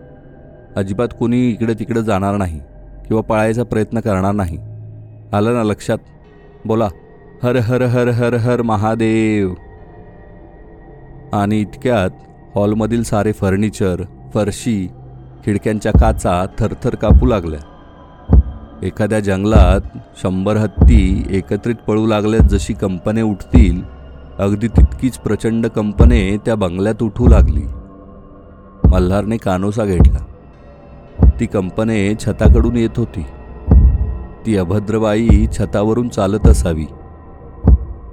अजिबात 0.77 1.09
कोणी 1.19 1.51
इकडे 1.51 1.75
तिकडे 1.75 2.03
जाणार 2.03 2.37
नाही 2.37 2.61
किंवा 3.07 3.23
पळायचा 3.23 3.63
प्रयत्न 3.63 4.01
करणार 4.01 4.33
नाही. 4.33 4.59
आलं 5.33 5.55
ना 5.55 5.63
लक्षात? 5.65 5.99
बोला. 6.65 6.89
हर 7.43 7.57
हर 7.57 7.83
हर 7.83 8.09
हर 8.09 8.35
हर 8.35 8.63
महादेव. 8.63 9.55
आणि 11.33 11.61
इतक्यात 11.61 12.11
हॉलमधील 12.55 13.03
सारे 13.03 13.33
फर्निचर 13.33 14.03
फरशी 14.35 14.89
खिडक्यांच्या 15.47 15.93
काचा 15.93 16.47
थरथर 16.59 16.95
कापू 16.95 17.27
लागल्या. 17.27 17.61
एखाद्या 18.83 19.21
जंगलात 19.21 19.99
शंभर 20.23 20.57
हत्ती 20.57 21.27
एकत्रित 21.31 21.75
पळू 21.75 22.07
लागल्यात 22.07 22.49
जशी 22.49 22.73
कंपने 22.73 23.23
उठतील 23.23 23.83
अगदी 24.39 24.69
तितकीच 24.69 25.19
प्रचंड 25.19 25.67
कंपने 25.67 26.37
त्या 26.45 26.55
बंगल्यात 26.55 27.03
उठू 27.03 27.29
लागली. 27.29 27.63
मल्हारने 28.91 29.37
कानोसा 29.37 29.85
घेतला. 29.85 30.25
ती 31.41 31.47
कंपने 31.47 32.15
छताकडून 32.15 32.77
येत 32.77 32.99
होती. 32.99 33.25
ती 34.47 34.57
अभद्रबाई 34.57 35.47
छतावरून 35.59 36.09
चालत 36.09 36.47
असावी. 36.47 36.87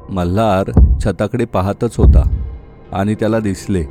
मल्हार 0.09 0.71
छताकडे 1.05 1.45
पाहतच 1.45 1.97
होता 1.97 2.29
आणि 2.91 3.15
त्याला 3.15 3.39
दिसले. 3.39 3.83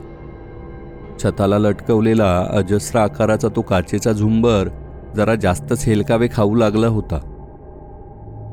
छताला 1.25 1.59
लटकवलेला 1.59 2.47
अजस्र 2.50 2.99
आकाराचा 2.99 3.49
तो 3.57 3.61
काचेचा 3.61 4.12
झुंबर 4.12 4.69
जरा 5.16 5.35
जास्तच 5.35 5.85
हेलकावे 5.85 6.28
खाऊ 6.33 6.54
लागला 6.54 6.87
होता. 6.87 7.16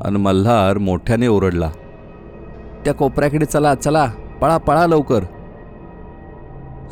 अन 0.05 0.15
मल्हार 0.15 0.77
मोठ्याने 0.77 1.27
ओरडला. 1.27 1.69
त्या 2.85 2.93
कोपऱ्याकडे 2.93 3.45
चला 3.45 3.75
चला 3.75 4.11
पळा 4.41 4.57
पळा 4.57 4.87
लवकर. 4.87 5.23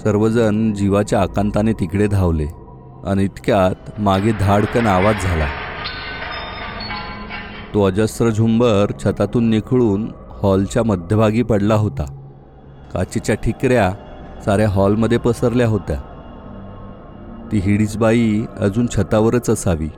सर्वजण 0.04 0.74
जीवाच्या 0.74 1.22
आकांताने 1.22 1.74
तिकडे 1.74 2.08
धावले 2.08 2.48
आणि 3.06 3.24
इतक्यात 3.24 4.00
मागे 4.00 4.32
धाडकन 4.32 4.88
आवाज 4.88 5.16
झाला. 5.24 5.48
तो 7.74 7.84
अजस्र 7.84 8.30
झुंबर 8.30 8.92
छतातून 9.06 9.50
निखळून 9.50 10.12
हॉलच्या 10.42 10.84
मध्यभागी 10.84 11.44
पडला 11.44 11.76
होता. 11.76 12.06
काचेच्या 12.94 13.36
ठिकऱ्या 13.36 13.92
साऱ्या 14.46 14.70
हॉलमध्ये 14.70 15.18
पसरल्या 15.18 15.68
होत्या. 15.68 16.02
ती 17.52 17.58
हिडीच 17.58 17.98
बाई 17.98 18.46
अजून 18.60 18.88
छतावरच 18.88 19.50
असावी. 19.50 19.90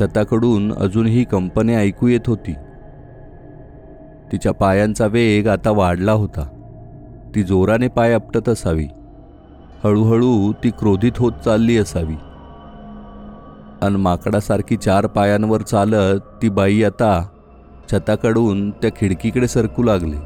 छताकडून 0.00 0.72
अजूनही 0.72 1.24
कंपनी 1.24 1.74
ऐकू 1.74 2.06
येत 2.06 2.20
होती. 2.26 2.54
तिच्या 4.32 4.52
पायांचा 4.52 5.06
वेग 5.06 5.48
आता 5.48 5.70
वाढला 5.70 6.12
होता. 6.12 6.46
ती 7.34 7.42
जोराने 7.42 7.88
पाय 7.88 8.12
आपटत 8.12 8.48
असावी. 8.48 8.86
हळूहळू 9.84 10.52
ती 10.52 10.70
क्रोधित 10.70 11.12
होत 11.18 11.32
चालली 11.44 11.76
असावी. 11.76 12.14
अन 13.82 13.96
माकडासारखी 13.96 14.76
चार 14.76 15.06
पायांवर 15.06 15.62
चालत 15.62 16.20
ती 16.42 16.48
बाई 16.48 16.82
आता 16.82 17.28
छताकडून 17.92 18.70
त्या 18.70 18.90
खिडकीकडे 18.90 19.48
सरकू 19.48 19.82
लागली. 19.82 20.16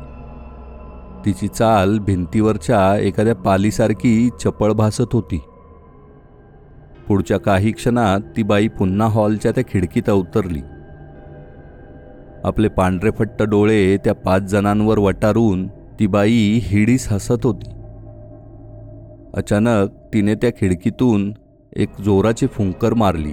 तिची 1.25 1.49
चाल 1.49 1.99
भिंतीवरच्या 1.99 2.97
एखाद्या 2.97 3.35
पालीसारखी 3.35 4.31
चपळ 4.45 4.73
भासत 4.73 5.13
होती. 5.13 5.41
पुढच्या 7.09 7.39
काही 7.39 7.73
क्षणात 7.73 8.21
ती 8.37 8.43
बाई 8.43 8.69
पुन्हा 8.69 9.09
हॉलच्या 9.09 9.53
त्या 9.53 9.65
खिडकीत 9.69 10.09
अवतरली. 10.09 10.61
आपले 12.45 12.69
पांढरेफट्ट 12.69 13.43
डोळे 13.43 13.97
त्या 13.97 14.15
पाच 14.15 14.43
जणांवर 14.43 14.99
वटारून 14.99 15.67
ती 15.69 16.07
बाई 16.07 16.61
हिडीस 16.63 17.13
हसत 17.13 17.47
होती. 17.47 17.71
अचानक 19.35 19.91
तिने 20.15 20.35
त्या 20.35 20.51
खिडकीतून 20.51 21.33
एक 21.77 22.01
जोराची 22.01 22.47
फुंकर 22.47 22.95
मारली. 22.95 23.33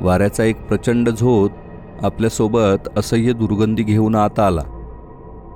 वाऱ्याचा 0.00 0.44
एक 0.44 0.66
प्रचंड 0.66 1.08
झोत 1.08 1.50
आपल्यासोबत 2.02 2.88
असह्य 2.96 3.32
दुर्गंधी 3.32 3.82
घेऊन 3.82 4.14
आत 4.14 4.40
आला 4.40 4.62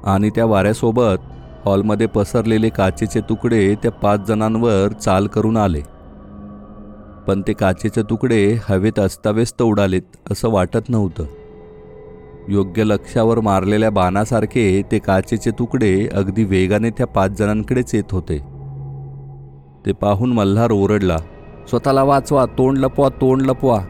आणि 0.04 0.30
त्या 0.30 0.44
वाऱ्यासोबत 0.44 1.32
हॉलमध्ये 1.64 2.06
पसरलेले 2.06 2.68
काचेचे 2.68 3.20
तुकडे 3.20 3.74
त्या 3.74 3.90
पाच 3.90 4.26
जणांवर 4.28 4.92
चाल 4.92 5.26
करून 5.26 5.56
आले. 5.56 5.80
पण 7.26 7.42
ते 7.46 7.52
काचेचे 7.52 8.02
तुकडे 8.02 8.58
हवेत 8.68 8.98
अस्ताव्यस्त 8.98 9.62
उडालेत 9.62 10.16
असं 10.30 10.50
वाटत 10.50 10.88
नव्हतं. 10.88 11.24
योग्य 12.48 12.84
लक्षावर 12.84 13.40
मारलेल्या 13.40 13.90
बाणासारखे 13.90 14.82
ते 14.92 14.98
काचेचे 14.98 15.50
तुकडे 15.50 16.08
अगदी 16.14 16.44
वेगाने 16.44 16.90
त्या 16.90 17.06
पाच 17.06 17.30
जणांकडेच 17.30 17.94
येत 17.94 18.12
होते. 18.12 18.38
ते 19.86 19.92
पाहून 19.92 20.32
मल्हार 20.32 20.70
ओरडला 20.70 21.16
स्वतःला 21.70 22.02
वाचवा 22.02 22.46
तोंड 22.46 22.78
लपवा 22.78 23.08
तोंड 23.08 23.42
लपवा. 23.42 23.80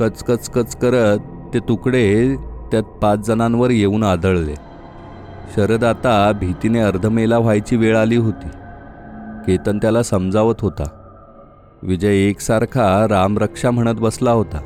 कचकच 0.00 0.50
कच 0.50 0.76
करत 0.76 1.18
ते 1.54 1.58
तुकडे 1.58 2.36
त्यात 2.72 2.82
पाच 2.82 3.18
जणांवर 3.18 3.70
येऊन 3.70 4.02
आदळले. 4.02 4.54
शरद 5.56 5.84
आता 5.84 6.32
भीतीने 6.32 6.80
अर्धमेला 6.80 7.38
व्हायची 7.38 7.76
वेळ 7.76 7.96
आली 7.96 8.16
होती. 8.16 8.48
केतन 9.46 9.78
त्याला 9.78 10.02
समजावत 10.02 10.60
होता 10.60 11.01
विजय 11.82 12.16
एकसारखा 12.28 13.06
रामरक्षा 13.08 13.70
म्हणत 13.70 13.94
बसला 13.94 14.30
होता. 14.30 14.60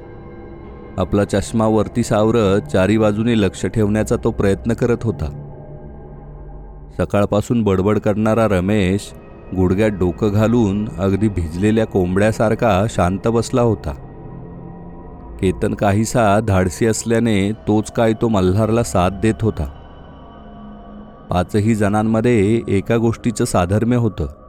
आपला 0.97 1.25
चष्मा 1.25 1.67
वरती 1.67 2.03
सावरत 2.03 2.61
चारी 2.61 2.99
बाजूने 2.99 3.41
लक्ष 3.41 3.67
ठेवण्याचा 3.67 4.17
तो 4.25 4.31
प्रयत्न 4.31 4.73
करत 4.73 4.97
होता. 5.03 5.43
सकाळपासून 6.99 7.63
बडबड 7.63 7.99
करणारा 7.99 8.47
रमेश 8.47 9.13
गुडघ्यात 9.57 9.91
डोकं 9.91 10.33
घालून 10.33 10.89
अगदी 10.99 11.29
भिजलेल्या 11.29 11.87
कोंबड्यासारखा 11.87 12.87
शांत 12.91 13.29
बसला 13.29 13.63
होता. 13.63 13.95
केतन 15.41 15.75
काहीसा 15.75 16.41
धाडसी 16.41 16.87
असल्याने 16.87 17.53
तोच 17.53 17.93
काय 17.93 18.13
तो 18.13 18.29
मल्हारला 18.29 18.83
साथ 18.83 19.11
देत 19.11 19.43
होता. 19.43 19.71
पाचही 21.31 21.75
जणांमध्ये 21.75 22.63
एका 22.69 22.97
गोष्टीचं 22.97 23.45
साधर्म्य 23.45 23.97
होतं. 23.97 24.46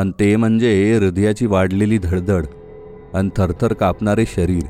आणि 0.00 0.12
ते 0.20 0.36
म्हणजे 0.36 0.98
हृदयाची 0.98 1.46
वाढलेली 1.46 1.98
धडधड 1.98 2.46
आणि 3.14 3.28
थरथर 3.36 3.72
कापणारे 3.72 4.24
शरीर. 4.26 4.62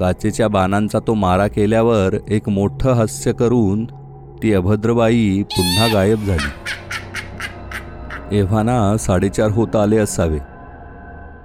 काचेच्या 0.00 0.48
बाणांचा 0.48 0.98
तो 0.98 1.14
मारा 1.14 1.46
केल्यावर 1.46 2.14
एक 2.28 2.48
मोठं 2.48 2.92
हास्य 2.92 3.32
करून 3.32 3.84
ती 4.42 4.54
अभद्रबाई 4.54 5.42
पुन्हा 5.42 5.86
गायब 5.92 6.18
झाली. 6.18 6.50
एव्हाना 8.38 8.96
साडेचार 8.96 9.50
होत 9.50 9.76
आले 9.76 9.98
असावे. 9.98 10.38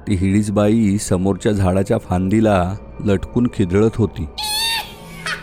ती 0.07 0.15
हिडीसबाई 0.15 0.97
समोरच्या 0.97 1.51
झाडाच्या 1.51 1.97
फांदीला 1.97 2.75
लटकून 3.05 3.47
खिदळत 3.53 3.95
होती. 3.95 4.25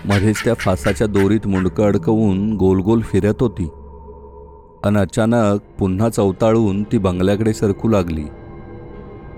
मध्येच 0.05 0.45
त्या 0.45 0.55
फासाच्या 0.55 1.07
दोरीत 1.07 1.47
मुंडकं 1.47 1.85
अडकवून 1.85 2.53
गोल 2.53 2.79
गोल 2.79 3.01
फिरत 3.01 3.35
होती. 3.41 3.69
अन 4.85 4.97
अचानक 4.97 5.61
पुन्हा 5.79 6.09
चवताळून 6.09 6.83
ती 6.83 6.99
बंगल्याकडे 6.99 7.53
सरकू 7.53 7.89
लागली. 7.89 8.25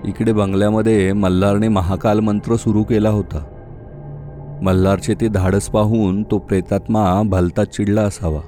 इकडे 0.05 0.33
बंगल्यामध्ये 0.33 1.13
मल्हारने 1.13 1.67
महाकाल 1.67 2.19
मंत्र 2.19 2.55
सुरू 2.55 2.83
केला 2.83 3.09
होता. 3.09 3.43
मल्हारचे 4.61 5.13
ते 5.13 5.27
धाडस 5.27 5.69
पाहून 5.69 6.23
तो 6.23 6.37
प्रेतात्मा 6.37 7.21
भलता 7.25 7.63
चिडला 7.63 8.01
असावा. 8.01 8.39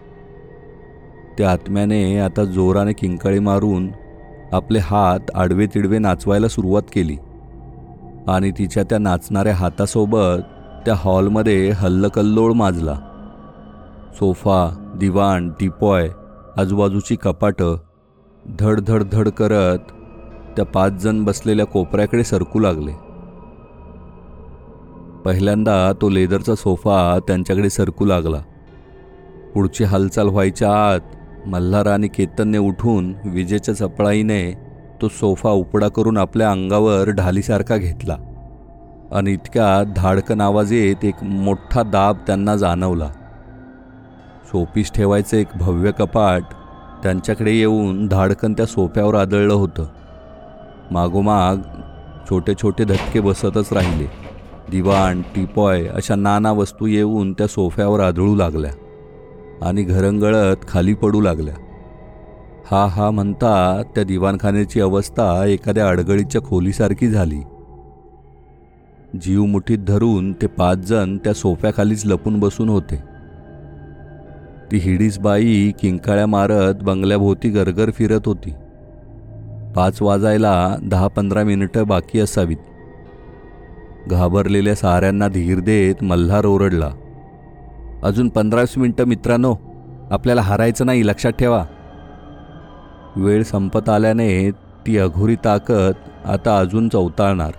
त्या 1.38 1.52
आत्म्याने 1.52 2.20
आता 2.20 2.44
जोराने 2.44 2.94
किंकाळी 2.94 3.40
मारून 3.40 3.90
आपले 4.52 4.80
हात 4.80 5.32
आडवे 5.36 5.66
तिडवे 5.66 5.98
नाचवायला 5.98 6.48
सुरुवात 6.48 6.84
केली. 6.96 7.18
आणि 8.28 8.52
तिच्या 8.52 8.84
त्या 8.84 8.98
नाचणाऱ्या 8.98 9.56
हातासोबत 9.56 10.42
त्या 10.86 10.94
हॉलमध्ये 10.98 11.70
हल्लकल्लोळ 11.70 12.54
माजला. 12.54 12.96
सोफा 14.20 14.94
दिवाण 15.00 15.50
टिपॉय 15.50 16.10
आजूबाजूची 16.60 17.16
कपाटं 17.16 17.76
धड 18.60 18.80
धड 18.80 19.04
धड 19.12 19.30
करत 19.30 19.92
त्या 20.56 20.66
पाच 20.66 20.94
जण 20.94 21.24
बसलेल्या 21.24 21.66
कोपऱ्याकडे 21.66 22.24
सरकू 22.24 22.60
लागले. 22.60 22.92
पहिल्यांदा 25.26 25.92
तो 26.02 26.10
लेदरचा 26.10 26.56
सोफा 26.56 27.20
त्यांच्याकडे 27.28 27.70
सरकू 27.70 28.06
लागला. 28.06 28.42
पुढची 29.54 29.84
हालचाल 29.84 30.28
व्हायच्या 30.28 30.72
आत 30.88 31.48
मल्हार 31.48 31.88
आणि 31.88 32.08
केतनने 32.08 32.58
उठून 32.58 33.14
विजेच्या 33.26 33.76
चपळाईने 33.76 34.42
तो 35.02 35.08
सोफा 35.10 35.50
उपडा 35.50 35.88
करून 35.88 36.18
आपल्या 36.18 36.52
अंगावर 36.52 37.10
ढालीसारखा 37.10 37.78
घेतला 37.78 38.18
आणि 39.12 39.34
इतक्या 39.34 39.84
धाडकन 39.96 40.42
आवाज 40.42 40.74
येत 40.74 41.06
एक 41.06 41.24
मोठा 41.24 41.84
दाब 41.84 42.18
त्यांना 42.28 42.56
जाणवला. 42.56 43.10
शोपीस 44.52 44.92
ठेवायचं 44.92 45.38
एक 45.38 45.48
भव्य 45.56 45.92
कपाट 45.92 46.44
त्यांच्याकडे 47.04 47.52
येऊन 47.52 48.08
धाडकन 48.08 48.54
त्या 48.54 48.66
सोफ्यावर 48.66 49.16
आदळलं 49.16 49.54
होतं. 49.54 49.86
मागोमाग 50.92 51.58
छोटे 52.30 52.54
छोटे 52.62 52.84
धक्के 52.84 53.20
बसतच 53.20 53.74
राहिले. 53.74 54.08
दिवाण 54.72 55.22
टिपॉय 55.22 55.88
अशा 55.88 56.16
नाना 56.16 56.52
वस्तू 56.52 56.86
येऊन 56.86 57.34
त्या 57.34 57.48
सोफ्यावर 57.48 58.00
आदळू 58.00 58.36
लागल्या 58.36 58.72
आणि 59.66 59.84
घरंगळत 59.84 60.68
खाली 60.68 60.94
पडू 60.94 61.22
लागल्या. 61.22 61.54
हा 62.72 62.86
हा 62.86 63.12
म्हणता 63.12 63.82
त्या 63.96 64.04
दिवाणखान्याची 64.04 64.82
अवस्था 64.82 65.46
एखाद्या 65.46 65.90
अडगळीच्या 65.90 66.42
खोलीसारखी 66.42 67.08
झाली. 67.08 67.42
जीव 69.22 69.46
मुठीत 69.46 69.78
धरून 69.78 70.34
ते 70.34 70.48
पाच 70.48 70.78
जण 70.78 71.18
त्या 71.18 71.34
सोफ्याखालीच 71.34 72.06
लपून 72.06 72.40
बसून 72.40 72.70
होते. 72.70 73.09
ती 74.72 74.78
हिडीस 74.78 75.20
बाई 75.20 75.72
किंकाळ्या 75.82 76.28
मारत 76.28 76.84
बंगल्याभोवती 76.84 77.50
गरगर 77.50 77.92
फिरत 77.92 78.22
होती. 78.26 78.54
पाच 79.76 80.02
वाजायला 80.02 80.76
दहा 80.82 81.08
पंधरा 81.08 81.44
मिनिटं 81.44 81.88
बाकी 81.88 82.20
असावीत. 82.20 82.58
घाबरलेल्या 84.10 84.76
साऱ्यांना 84.76 85.28
धीर 85.28 85.60
देत 85.60 86.04
मल्हार 86.04 86.46
ओरडला. 86.46 86.90
अजून 88.04 88.30
पंधरावीस 88.30 88.78
मिनटं 88.78 89.06
मित्रांनो 89.06 89.56
आपल्याला 90.12 90.42
हारायचं 90.42 90.86
नाही 90.86 91.08
लक्षात 91.08 91.32
ठेवा. 91.32 91.66
वेळ 93.16 93.44
संपत 93.44 93.90
आल्याने 93.90 94.52
ती 94.52 94.98
अघोरी 94.98 95.36
ताकद 95.36 95.94
आता 96.26 96.60
अजून 96.60 96.90
चवताळणार 96.90 97.52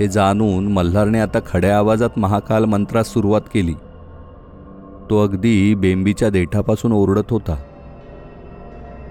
हे 0.00 0.08
जाणून 0.08 0.72
मल्हारने 0.72 1.20
आता 1.20 1.38
खड्या 1.46 1.76
आवाजात 1.78 2.18
महाकाल 2.18 2.64
मंत्रास 2.64 3.06
सुरुवात 3.06 3.40
केली. 3.54 3.74
तो 5.10 5.22
अगदी 5.22 5.74
बेंबीच्या 5.74 6.30
देठापासून 6.30 6.92
ओरडत 6.92 7.30
होता. 7.30 7.56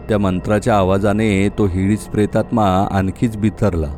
त्या 0.09 0.17
मंत्राच्या 0.17 0.77
आवाजाने 0.77 1.49
तो 1.49 1.65
हिडीच 1.65 1.99
प्रेतात्मा 1.99 2.87
आणखीच 2.91 3.37
बिथरला. 3.37 3.93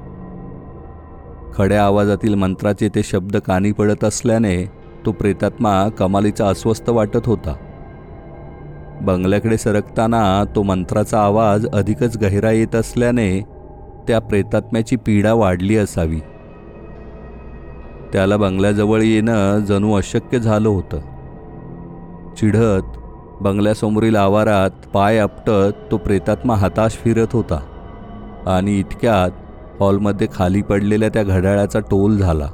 खड्या 1.54 1.86
आवाजातील 1.86 2.36
मंत्राचे 2.36 2.90
ते 2.90 3.04
शब्द 3.04 3.38
कानी 3.38 3.72
पडत 3.72 4.04
असल्याने 4.04 4.72
तो 5.06 5.12
प्रेतात्मा 5.12 5.90
कमालीचा 5.90 6.48
अस्वस्थ 6.48 6.90
वाटत 6.90 7.26
होता. 7.26 7.56
बंगल्याकडे 9.02 9.58
सरकताना 9.58 10.44
तो 10.56 10.64
मंत्राचा 10.64 11.20
आवाज 11.20 11.68
अधिकच 11.68 12.18
गहिरा 12.18 12.52
येत 12.52 12.76
असल्याने 12.76 13.40
त्या 14.08 14.20
प्रेतात्म्याची 14.20 14.96
पीडा 14.96 15.34
वाढली 15.34 15.78
असावी. 15.78 16.20
त्याला 18.14 18.38
बंगल्याजवळ 18.38 19.02
येणं 19.02 19.60
जणू 19.60 19.94
अशक्य 19.94 20.40
झालं 20.40 20.70
होतं. 20.70 20.98
चिढत 22.40 22.98
बंगल्यासमोरील 23.42 24.16
आवारात 24.16 24.86
पाय 24.94 25.18
आपटत 25.20 25.92
तो 25.92 25.98
प्रेतात्मा 25.98 26.56
हताश 26.56 26.92
फिरत 26.92 27.34
होता 27.34 27.60
आणि 28.48 28.80
इतक्यात 28.80 29.32
हॉलमध्ये 29.80 30.28
खाली 30.34 30.62
पडलेल्या 30.62 31.10
त्या 31.10 31.24
घड्याळाचा 31.24 31.80
टोल 31.80 32.18
झाला. 32.18 32.48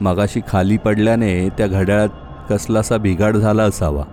मगाशी 0.00 0.40
खाली 0.48 0.76
पडल्याने 0.76 1.48
त्या 1.48 1.66
घड्याळात 1.66 2.08
कसलासा 2.50 2.96
बिघाड 2.96 3.36
झाला 3.36 3.62
असावा. 3.62 4.04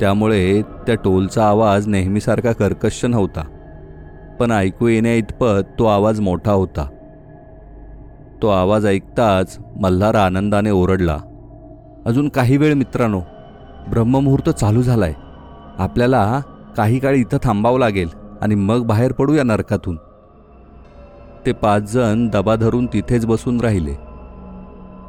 त्यामुळे 0.00 0.62
त्या 0.62 0.94
टोलचा 0.94 1.44
आवाज 1.44 1.86
नेहमीसारखा 1.86 2.52
कर्कश 2.52 3.04
नव्हता 3.04 3.42
पण 4.40 4.50
ऐकू 4.50 4.88
येण्या 4.88 5.14
इतपत 5.14 5.78
तो 5.78 5.84
आवाज 5.84 6.20
मोठा 6.20 6.52
होता. 6.52 6.86
तो 8.42 8.48
आवाज 8.48 8.86
ऐकताच 8.86 9.58
मल्हार 9.80 10.14
आनंदाने 10.14 10.70
ओरडला 10.70 11.18
अजून 12.06 12.28
काही 12.28 12.56
वेळ 12.56 12.74
मित्रांनो 12.74 13.20
ब्रह्ममुहूर्त 13.90 14.50
चालू 14.50 14.82
झालाय. 14.82 15.14
आपल्याला 15.78 16.40
काही 16.76 16.98
काळ 16.98 17.14
इथं 17.14 17.38
थांबावं 17.42 17.78
लागेल 17.78 18.08
आणि 18.40 18.54
मग 18.54 18.86
बाहेर 18.86 19.12
पडू 19.12 19.34
या 19.34 19.42
नरकातून. 19.42 19.96
ते 21.46 21.52
पाच 21.52 21.92
जण 21.92 22.28
दबा 22.28 22.56
धरून 22.56 22.86
तिथेच 22.86 23.26
बसून 23.26 23.60
राहिले. 23.60 23.94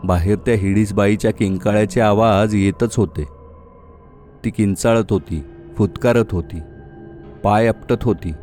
बाहेर 0.04 0.36
त्या 0.36 0.56
हिडीसबाईच्या 0.56 1.32
किंकाळ्याचे 1.32 2.02
आवाज 2.02 2.56
येतच 2.56 2.96
होते. 2.96 3.28
ती 4.46 4.50
किंचाळत 4.50 5.06
होती 5.10 5.44
फुतकारत 5.78 6.32
होती 6.32 6.60
पाय 7.44 7.68
आपटत 7.68 8.04
होती 8.04 8.34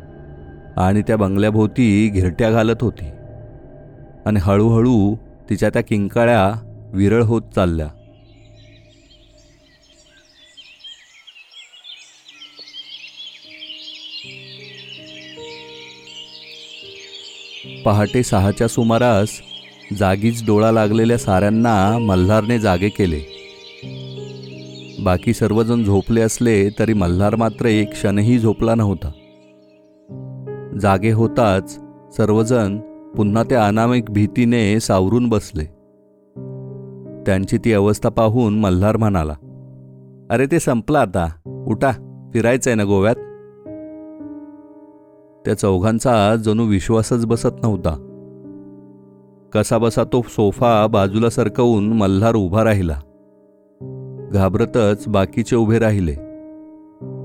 आणि 0.77 1.01
त्या 1.01 1.17
बंगल्याभोवती 1.17 2.09
घिरट्या 2.13 2.51
घालत 2.51 2.81
होती. 2.81 3.09
आणि 4.25 4.39
हळूहळू 4.43 5.15
तिच्या 5.49 5.69
त्या 5.69 5.81
किंकाळ्या 5.81 6.53
विरळ 6.93 7.23
होत 7.23 7.41
चालल्या. 7.55 7.87
पहाटे 17.85 18.23
सहाच्या 18.23 18.67
सुमारास 18.67 19.29
जागीच 19.97 20.45
डोळा 20.45 20.71
लागलेल्या 20.71 21.17
साऱ्यांना 21.17 21.97
मल्हारने 21.97 22.59
जागे 22.59 22.89
केले. 22.89 23.35
बाकी 25.03 25.33
सर्वजण 25.33 25.83
झोपले 25.83 26.21
असले 26.21 26.69
तरी 26.69 26.93
मल्हार 26.93 27.35
मात्र 27.35 27.65
एक 27.65 27.91
क्षणही 27.91 28.39
झोपला 28.39 28.75
नव्हता. 28.75 29.11
जागे 30.81 31.11
होताच 31.11 31.79
सर्वजण 32.17 32.77
पुन्हा 33.17 33.43
त्या 33.43 33.67
अनामिक 33.67 34.11
भीतीने 34.11 34.79
सावरून 34.79 35.29
बसले. 35.29 35.63
त्यांची 37.25 37.57
ती 37.65 37.73
अवस्था 37.73 38.09
पाहून 38.09 38.59
मल्हार 38.59 38.97
म्हणाला 38.97 39.33
अरे 40.31 40.45
ते 40.45 40.59
संपलं 40.59 40.99
आता. 40.99 41.27
उठा. 41.67 41.91
फिरायचंय 42.33 42.75
ना 42.75 42.83
गोव्यात? 42.83 43.15
त्या 45.45 45.57
चौघांचा 45.57 46.35
जणू 46.35 46.65
विश्वासच 46.65 47.25
बसत 47.25 47.63
नव्हता. 47.63 48.05
कसाबसा 49.53 50.03
तो 50.03 50.21
सोफा 50.21 50.87
बाजूला 50.87 51.29
सरकवून 51.29 51.93
मल्हार 51.93 52.35
उभा 52.35 52.63
राहिला. 52.63 52.99
घाबरतच 54.33 55.07
बाकीचे 55.07 55.55
उभे 55.55 55.79
राहिले. 55.79 56.15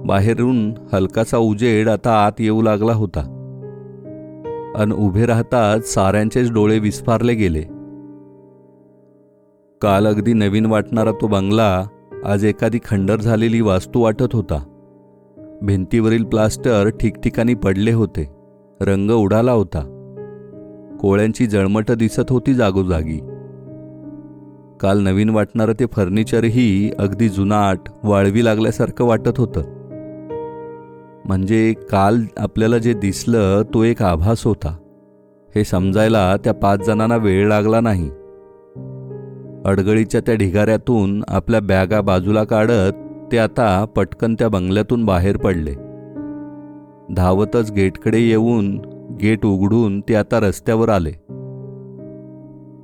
बाहेरून 0.06 0.74
हलकासा 0.92 1.38
उजेड 1.38 1.88
आता 1.88 2.26
आत 2.26 2.32
येऊ 2.38 2.62
लागला 2.62 2.92
होता. 2.92 3.20
अन 4.76 4.92
उभे 4.92 5.26
राहताच 5.26 5.94
साऱ्यांचेच 5.94 6.52
डोळे 6.52 6.78
विस्फारले 6.78 7.34
गेले. 7.34 7.62
काल 9.80 10.06
अगदी 10.06 10.32
नवीन 10.32 10.66
वाटणारा 10.66 11.12
तो 11.12 11.26
बंगला 11.26 11.86
आज 12.24 12.44
एखादी 12.44 12.78
खंडर 12.84 13.20
झालेली 13.20 13.60
वास्तू 13.60 14.00
वाटत 14.00 14.32
होता. 14.32 14.73
भिंतीवरील 15.64 16.24
प्लास्टर 16.24 16.88
ठिकठिकाणी 16.88 17.54
पडले 17.54 17.92
होते. 17.92 18.28
रंग 18.80 19.10
उडाला 19.10 19.52
होता. 19.52 19.80
कोळ्यांची 21.00 21.46
जळमट 21.46 21.90
दिसत 21.90 22.30
होती 22.30 22.54
जागोजागी. 22.54 23.18
काल 24.80 25.02
नवीन 25.02 25.28
वाटणारं 25.28 25.72
ते 25.80 25.86
फर्निचरही 25.86 26.92
अगदी 26.98 27.28
जुनाट 27.28 27.78
वाळवी 28.04 28.44
लागल्यासारखं 28.44 29.04
वाटत 29.04 29.38
होतं. 29.38 29.62
म्हणजे 31.24 31.74
काल 31.90 32.22
आपल्याला 32.36 32.78
जे 32.78 32.94
दिसलं 32.94 33.62
तो 33.74 33.82
एक 33.82 34.02
आभास 34.02 34.46
होता. 34.46 34.76
हे 35.54 35.64
समजायला 35.64 36.36
त्या 36.36 36.54
पाच 36.54 36.86
जणांना 36.86 37.16
वेळ 37.16 37.48
लागला 37.48 37.80
नाही. 37.80 38.10
अडगळीच्या 39.64 40.20
त्या 40.20 40.34
ढिगाऱ्यातून 40.34 41.22
आपल्या 41.28 41.60
बॅगा 41.60 42.00
बाजूला 42.00 42.44
काढत 42.44 43.03
ते 43.32 43.38
आता 43.38 43.84
पटकन 43.84 44.34
त्या 44.34 44.48
बंगल्यातून 44.48 45.04
बाहेर 45.04 45.36
पडले. 45.36 45.74
धावतच 47.14 47.72
गेटकडे 47.72 48.18
येऊन 48.18 48.76
गेट 49.22 49.46
उघडून 49.46 50.00
ते 50.00 50.14
आता 50.14 50.40
रस्त्यावर 50.40 50.88
आले. 50.88 51.10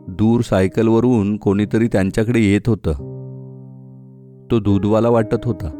दूर 0.08 0.40
सायकलवरून 0.40 1.36
कोणीतरी 1.36 1.88
त्यांच्याकडे 1.88 2.40
येत 2.40 2.68
होतं. 2.68 2.92
तो 4.50 4.58
दूधवाला 4.58 5.08
वाटत 5.08 5.36
होता. 5.44 5.76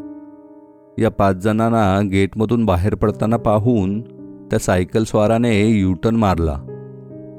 या 0.99 1.09
पाच 1.09 1.35
जणांना 1.35 2.01
गेटमधून 2.11 2.65
बाहेर 2.65 2.95
पडताना 2.95 3.37
पाहून 3.37 4.01
त्या 4.49 4.59
सायकलस्वाराने 4.59 5.67
युटर्न 5.67 6.15
मारला 6.15 6.59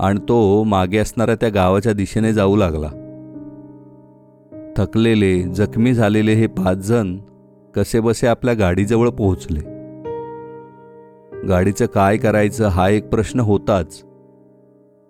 आणि 0.00 0.20
तो 0.28 0.64
मागे 0.64 0.98
असणाऱ्या 0.98 1.34
त्या 1.34 1.48
गावाच्या 1.48 1.92
दिशेने 1.92 2.32
जाऊ 2.32 2.56
लागला. 2.56 3.01
थकलेले 4.76 5.42
जखमी 5.42 5.94
झालेले 5.94 6.32
हे 6.32 6.46
पाच 6.46 6.76
जण 6.76 7.16
कसेबसे 7.74 8.26
आपल्या 8.26 8.54
गाडीजवळ 8.54 9.08
पोहोचले. 9.08 9.60
गाडीचं 11.48 11.86
काय 11.86 12.16
करायचं 12.16 12.66
हा 12.66 12.88
एक 12.88 13.08
प्रश्न 13.08 13.40
होताच. 13.40 14.02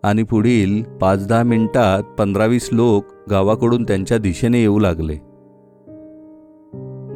आणि 0.03 0.23
पुढील 0.23 0.83
पाच 0.83 1.27
दहा 1.29 1.43
मिनिटात 1.43 2.03
पंधरावीस 2.03 2.69
लोक 2.73 3.05
गावाकडून 3.31 3.83
त्यांच्या 3.83 4.19
दिशेने 4.19 4.61
येऊ 4.61 4.79
लागले. 4.79 5.15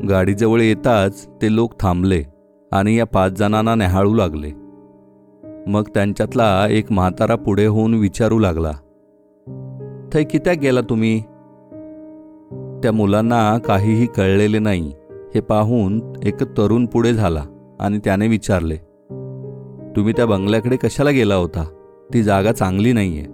गाडीजवळ 0.09 0.61
येताच 0.61 1.28
ते 1.42 1.54
लोक 1.54 1.80
थांबले 1.80 2.22
आणि 2.72 2.98
या 2.98 3.06
पाच 3.06 3.32
जणांना 3.32 3.74
न्याहाळू 3.74 4.14
लागले. 4.14 4.50
मग 5.66 5.82
त्यांच्यातला 5.94 6.66
एक 6.70 6.92
म्हातारा 6.92 7.35
पुढे 7.35 7.66
होऊन 7.66 7.94
विचारू 7.94 8.38
लागला. 8.38 8.72
थै 10.12 10.24
कित्या 10.24 10.52
गेला 10.52 10.80
तुम्ही? 10.80 11.22
त्या 12.82 12.92
मुलांना 12.92 13.58
काहीही 13.58 14.06
कळलेले 14.06 14.58
नाही. 14.58 14.92
हे 15.34 15.40
पाहून 15.40 16.12
एक 16.22 16.42
तरुण 16.42 16.86
पुढे 16.86 17.14
झाला 17.14 17.44
आणि 17.80 17.98
त्याने 18.04 18.28
विचारले 18.28 18.76
तुम्ही 19.96 20.12
त्या 20.16 20.26
बंगल्याकडे 20.26 20.76
कशाला 20.76 21.10
गेला 21.10 21.34
होता? 21.34 21.64
ती 22.14 22.22
जागा 22.22 22.52
चांगली 22.52 22.92
नाहीये. 22.92 23.24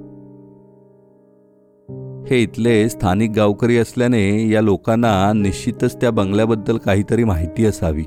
हे 2.31 2.42
इथले 2.42 2.88
स्थानिक 2.88 3.31
गावकरी 3.31 3.78
असल्याने 3.78 4.48
या 4.48 4.61
लोकांना 4.61 5.33
निश्चितच 5.33 6.00
त्या 6.00 6.11
बंगल्याबद्दल 6.11 6.76
काहीतरी 6.76 7.24
माहिती 7.24 7.66
असावी 7.66 8.05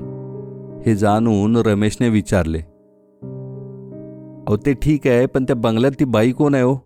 हे 0.85 0.95
जाणून 0.95 1.57
रमेशने 1.57 2.09
विचारले 2.09 2.57
अहो 4.47 4.57
ते 4.57 4.73
ठीक 4.73 5.07
आहे 5.07 5.25
पण 5.25 5.43
त्या 5.43 5.55
बंगल्यात 5.55 5.91
ती 5.99 6.05
बाई 6.05 6.31
कोण 6.31 6.53
आहे 6.53 6.63
हो? 6.63 6.77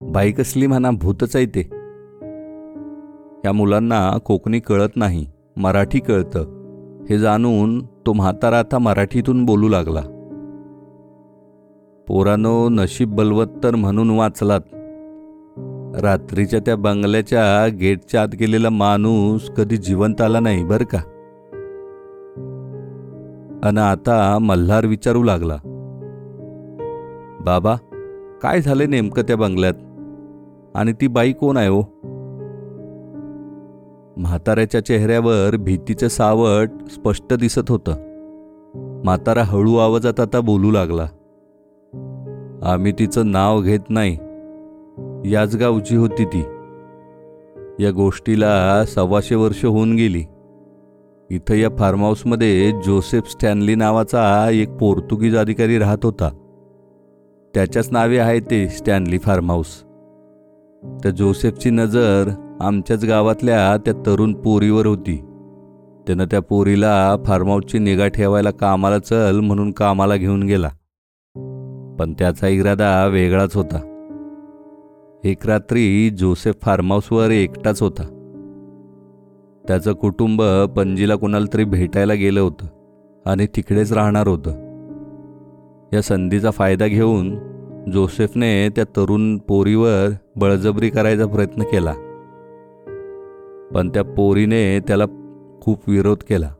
बाई 0.00 0.32
कसली 0.32 0.66
म्हणा 0.66 0.90
भूतच 0.90 1.36
आहे 1.36 1.46
ते. 1.46 1.77
या 3.44 3.52
मुलांना 3.52 4.18
कोकणी 4.18 4.60
कळत 4.60 4.88
नाही 4.96 5.26
मराठी 5.56 5.98
कळतं. 5.98 6.40
हे 7.10 7.18
जाणून 7.18 7.86
तो 7.86 8.12
म्हातारा 8.12 8.58
आता 8.58 8.78
मराठीतून 8.78 9.44
बोलू 9.44 9.68
लागला. 9.68 10.00
पोरानो 12.08 12.68
नशीब 12.68 13.14
बलवत्तर 13.14 13.74
म्हणून 13.74 14.10
वाचलात. 14.10 14.60
रात्रीच्या 16.02 16.60
त्या 16.60 16.76
बंगल्याच्या 16.76 17.66
गेटच्या 17.66 18.22
आत 18.22 18.28
गेलेला 18.40 18.70
माणूस 18.70 19.50
कधी 19.50 19.76
जिवंत 19.76 20.20
आला 20.20 20.40
नाही 20.40 20.64
बर 20.64 20.82
का? 20.82 20.98
अन 23.62 23.78
आता 23.78 24.38
मल्हार 24.40 24.86
विचारू 24.86 25.22
लागला. 25.22 25.56
बाबा 27.40 27.76
काय 28.42 28.60
झाले 28.60 28.86
नेमकं 28.86 29.22
त्या 29.22 29.36
बंगल्यात? 29.36 29.74
आणि 30.74 30.92
ती 30.92 31.06
बाई 31.06 31.32
कोण 31.32 31.56
आहे 31.56 31.68
हो? 31.68 31.97
म्हाताऱ्याच्या 34.18 34.84
चेहऱ्यावर 34.84 35.56
भीतीचं 35.56 36.08
सावट 36.08 36.70
स्पष्ट 36.90 37.34
दिसत 37.34 37.70
होतं. 37.70 37.94
म्हातारा 39.04 39.42
हळू 39.42 39.76
आवाजात 39.76 40.20
आता 40.20 40.40
बोलू 40.40 40.70
लागला. 40.70 41.06
आम्ही 42.62 42.92
तिचं 42.92 43.30
नाव 43.30 43.62
घेत 43.62 43.80
नाही. 43.88 44.18
याच 45.32 45.56
गावची 45.56 45.96
होती 45.96 46.24
ती. 46.24 46.40
या 47.84 47.90
गोष्टीला 47.90 48.84
सव्वाशे 48.84 49.34
वर्ष 49.34 49.64
होऊन 49.64 49.94
गेली. 49.94 50.24
इथं 51.30 51.54
या 51.54 51.68
फार्म 51.78 52.02
हाऊसमध्ये 52.02 52.72
जोसेफ 52.72 53.30
स्टॅनली 53.30 53.74
नावाचा 53.74 54.48
एक 54.50 54.70
पोर्तुगीज 54.70 55.36
अधिकारी 55.36 55.78
राहत 55.78 56.04
होता. 56.04 56.28
त्याच्याच 57.54 57.88
नावे 57.92 58.18
आहे 58.18 58.40
ते 58.40 58.68
स्टॅनली 58.68 59.18
फार्म 59.18 59.50
हाऊस 59.50 59.82
त्या 61.02 61.10
जोसेफची 61.10 61.70
नजर 61.70 62.30
आमच्याच 62.60 63.04
गावातल्या 63.04 63.76
त्या 63.76 63.94
तरुण 64.06 64.32
पोरीवर 64.32 64.86
होती. 64.86 65.16
त्यानं 66.06 66.24
त्या 66.24 66.40
पोरीला 66.40 67.16
फार्महाऊसची 67.24 67.78
निगा 67.78 68.08
ठेवायला 68.08 68.50
कामाला 68.50 68.98
चल 68.98 69.40
म्हणून 69.40 69.72
कामाला 69.72 70.16
घेऊन 70.16 70.42
गेला. 70.42 70.68
पण 71.98 72.12
त्याचा 72.12 72.48
इरादा 72.48 73.06
वेगळाच 73.06 73.56
होता. 73.56 73.80
एक 75.24 75.46
रात्री 75.46 76.10
जोसेफ 76.10 76.54
फार्म 76.62 76.92
हाऊसवर 76.92 77.30
एकटाच 77.30 77.82
होता. 77.82 78.02
त्याचं 79.68 79.92
कुटुंब 79.92 80.42
पणजीला 80.76 81.14
कोणाला 81.14 81.46
तरी 81.54 81.64
भेटायला 81.64 82.14
गेलं 82.14 82.40
होतं 82.40 82.66
आणि 83.26 83.46
तिकडेच 83.46 83.92
राहणार 83.92 84.28
होतं. 84.28 84.50
या 85.92 86.02
संधीचा 86.02 86.50
फायदा 86.50 86.86
घेऊन 86.86 87.38
जोसेफने 87.92 88.68
त्या 88.68 88.84
तरुण 88.84 89.38
पोरीवर 89.38 90.08
बळजबरी 90.36 90.90
करायचा 90.90 91.26
प्रयत्न 91.26 91.62
केला. 91.62 91.94
पण 93.74 93.88
त्या 93.88 94.04
पोरीने 94.04 94.80
त्याला 94.80 95.04
खूप 95.62 95.82
विरोध 95.86 96.16
केला. 96.16 96.50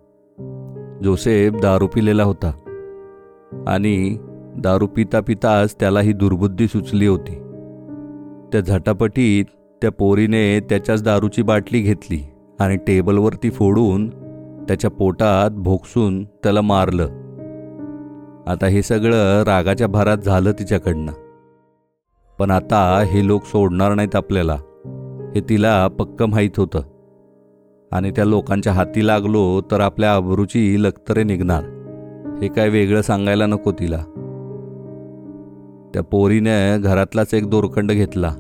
जोसेफ 1.03 1.53
दारू 1.53 1.87
पिलेला 1.87 2.25
होता 2.25 2.53
आणि 3.66 4.18
दारू 4.59 4.87
पिता 4.87 5.21
पिताच 5.21 5.77
त्याला 5.81 6.01
ही 6.01 6.12
दुर्बुद्धी 6.12 6.68
सुचली 6.68 7.07
होती. 7.07 7.35
त्या 8.53 8.61
झटापटीत 8.61 9.44
त्या 9.83 9.90
पोरीने 9.90 10.61
त्याच्याच 10.61 11.03
दारूची 11.03 11.42
बाटली 11.42 11.81
घेतली 11.81 12.29
आणि 12.61 12.77
टेबलवरती 12.77 13.51
फोडून 13.51 14.09
त्याच्या 14.64 14.90
पोटात 14.90 15.51
भोगसून 15.51 16.25
त्याला 16.25 16.61
मारलं. 16.61 17.09
आता 18.47 18.66
हे 18.66 18.83
सगळं 18.83 19.42
रागाच्या 19.42 19.88
भारात 19.88 20.18
झालं 20.18 20.53
तिच्याकडनं. 20.53 21.12
पण 22.38 22.51
आता 22.51 23.03
हे 23.07 23.27
लोक 23.27 23.44
सोडणार 23.44 23.94
नाहीत 23.94 24.16
आपल्याला. 24.16 24.57
हे 25.35 25.40
तिला 25.49 25.88
पक्क 25.88 26.23
माहीत 26.23 26.51
होतं. 26.57 26.81
आणि 27.92 28.11
त्या 28.11 28.24
लोकांच्या 28.24 28.72
हाती 28.72 29.07
लागलो 29.07 29.61
तर 29.61 29.81
आपल्या 29.81 30.14
अबरूची 30.14 30.77
लखतरे 30.83 31.22
निघणार. 31.22 31.64
हे 32.42 32.48
काय 32.48 32.68
वेगळं 32.68 33.03
सांगायला 33.03 33.46
नको 33.46 33.72
तिला. 33.72 33.96
त्या 35.94 36.03
पोरीने 36.03 36.79
घरातलाच 36.79 37.35
एक 37.35 37.51
दोरखंड 37.51 37.92
घेतला 37.92 38.35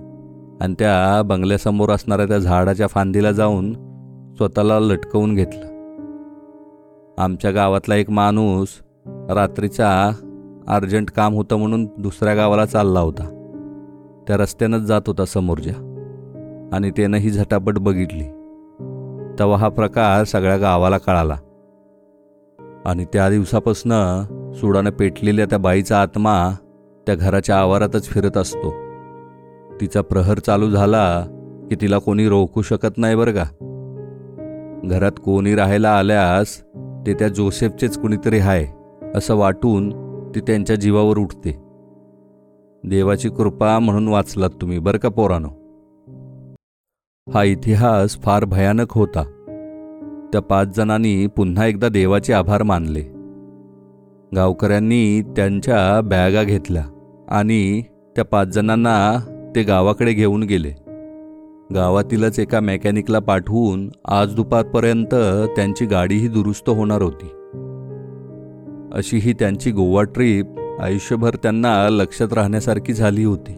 आणि 0.60 0.74
त्या 0.78 1.22
बंगल्यासमोर 1.22 1.90
असणाऱ्या 1.90 2.26
त्या 2.26 2.38
झाडाच्या 2.38 2.86
फांदीला 2.86 3.32
जाऊन 3.32 3.72
स्वतःला 4.36 4.80
लटकवून 4.80 5.34
घेतलं. 5.34 5.78
आमच्या 7.18 7.50
गावातला 7.50 7.96
एक 7.96 8.10
माणूस 8.10 8.68
रात्रीचा 9.06 10.12
अर्जंट 10.68 11.10
काम 11.10 11.34
होतं 11.34 11.56
म्हणून 11.56 11.88
दुसऱ्या 11.98 12.34
गावाला 12.34 12.66
चालला 12.66 13.00
होता. 13.00 13.34
त्या 14.28 14.36
रस्त्यानंच 14.36 14.82
जात 14.82 15.02
होता 15.06 15.24
समोरच्या 15.24 15.74
आणि 16.72 16.90
त्यानं 16.90 17.16
ही 17.16 17.30
झटापट 17.30 17.78
बघितली. 17.78 18.37
तेव्हा 19.38 19.56
हा 19.56 19.68
प्रकार 19.68 20.24
सगळ्या 20.24 20.56
गावाला 20.56 20.98
कळाला. 20.98 21.36
आणि 22.84 23.04
त्या 23.04 23.30
दिवसापासनं 23.30 24.24
सुडानं 24.52 24.90
पेटलेल्या 24.90 25.46
त्या 25.46 25.58
बाईचा 25.58 26.02
आत्मा 26.02 26.54
त्या 27.06 27.14
घराच्या 27.14 27.58
आवारातच 27.58 28.04
फिरत 28.04 28.36
असतो. 28.36 28.74
तिचा 29.80 30.00
प्रहर 30.00 30.38
चालू 30.38 30.70
झाला 30.70 31.24
की 31.70 31.76
तिला 31.80 31.98
कोणी 31.98 32.28
रोखू 32.28 32.62
शकत 32.62 32.98
नाही 32.98 33.16
बरं 33.16 33.32
का. 33.32 33.44
घरात 34.84 35.12
कोणी 35.24 35.54
राहायला 35.54 35.90
आल्यास 35.90 36.62
ते 37.06 37.14
त्या 37.14 37.28
जोसेफचेच 37.28 37.98
कुणीतरी 37.98 38.38
आहे 38.38 38.66
असं 39.14 39.34
वाटून 39.34 39.90
ती 40.34 40.40
त्यांच्या 40.40 40.76
जीवावर 40.76 41.18
उठते. 41.18 41.62
देवाची 42.84 43.28
कृपा 43.28 43.78
म्हणून 43.78 44.08
वाचलात 44.08 44.50
तुम्ही 44.60 44.78
बरं 44.78 44.98
का 44.98 45.08
पोरानो? 45.08 45.48
हा 47.34 47.42
इतिहास 47.44 48.18
फार 48.22 48.44
भयानक 48.44 48.92
होता. 48.92 49.22
त्या 50.32 50.40
पाच 50.40 50.76
जणांनी 50.76 51.26
पुन्हा 51.26 51.66
एकदा 51.66 51.88
देवाचे 51.88 52.32
आभार 52.32 52.62
मानले. 52.62 53.00
गावकऱ्यांनी 54.36 55.22
त्यांच्या 55.22 56.00
बॅगा 56.00 56.42
घेतल्या 56.42 56.84
आणि 57.28 57.82
त्या 58.16 58.24
पाच 58.24 58.48
जणांना 58.48 59.20
ते 59.56 59.62
गावाकडे 59.62 60.12
घेऊन 60.12 60.42
गेले. 60.42 60.70
गावातीलच 61.74 62.38
एका 62.38 62.60
मेकॅनिकला 62.60 63.18
पाठवून 63.18 63.90
आज 64.04 64.34
दुपारपर्यंत 64.34 65.14
त्यांची 65.56 65.86
गाडीही 65.86 66.28
दुरुस्त 66.28 66.68
होणार 66.68 67.02
होती. 67.02 67.26
अशी 68.92 69.16
ही 69.16 69.32
त्यांची 69.32 69.70
गोवा 69.70 70.02
ट्रीप 70.02 70.46
आयुष्यभर 70.80 71.30
त्यांना 71.34 71.88
लक्षात 71.88 72.32
राहण्यासारखी 72.32 72.92
झाली 72.92 73.24
होती. 73.24 73.57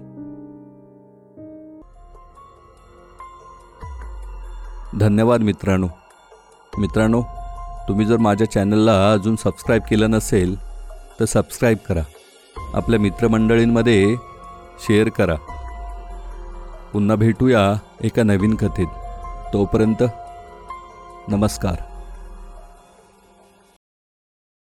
धन्यवाद 4.98 5.40
मित्रांनो. 5.40 5.88
मित्रांनो 6.78 7.22
तुम्ही 7.88 8.06
जर 8.06 8.16
माझ्या 8.16 8.50
चॅनलला 8.50 9.12
अजून 9.12 9.36
सबस्क्राईब 9.36 9.82
केलं 9.90 10.10
नसेल 10.10 10.58
तर 11.20 11.24
सबस्क्राईब 11.24 11.78
करा. 11.88 12.00
आपल्या 12.74 13.00
मित्रमंडळींमध्ये 13.00 14.16
शेअर 14.80 15.08
करा. 15.08 15.34
पुन्हा 16.92 17.16
भेटूया 17.16 17.74
एका 18.00 18.22
नवीन 18.22 18.54
कथेत. 18.54 18.86
तोपर्यंत 19.52 20.02
नमस्कार. 21.28 21.89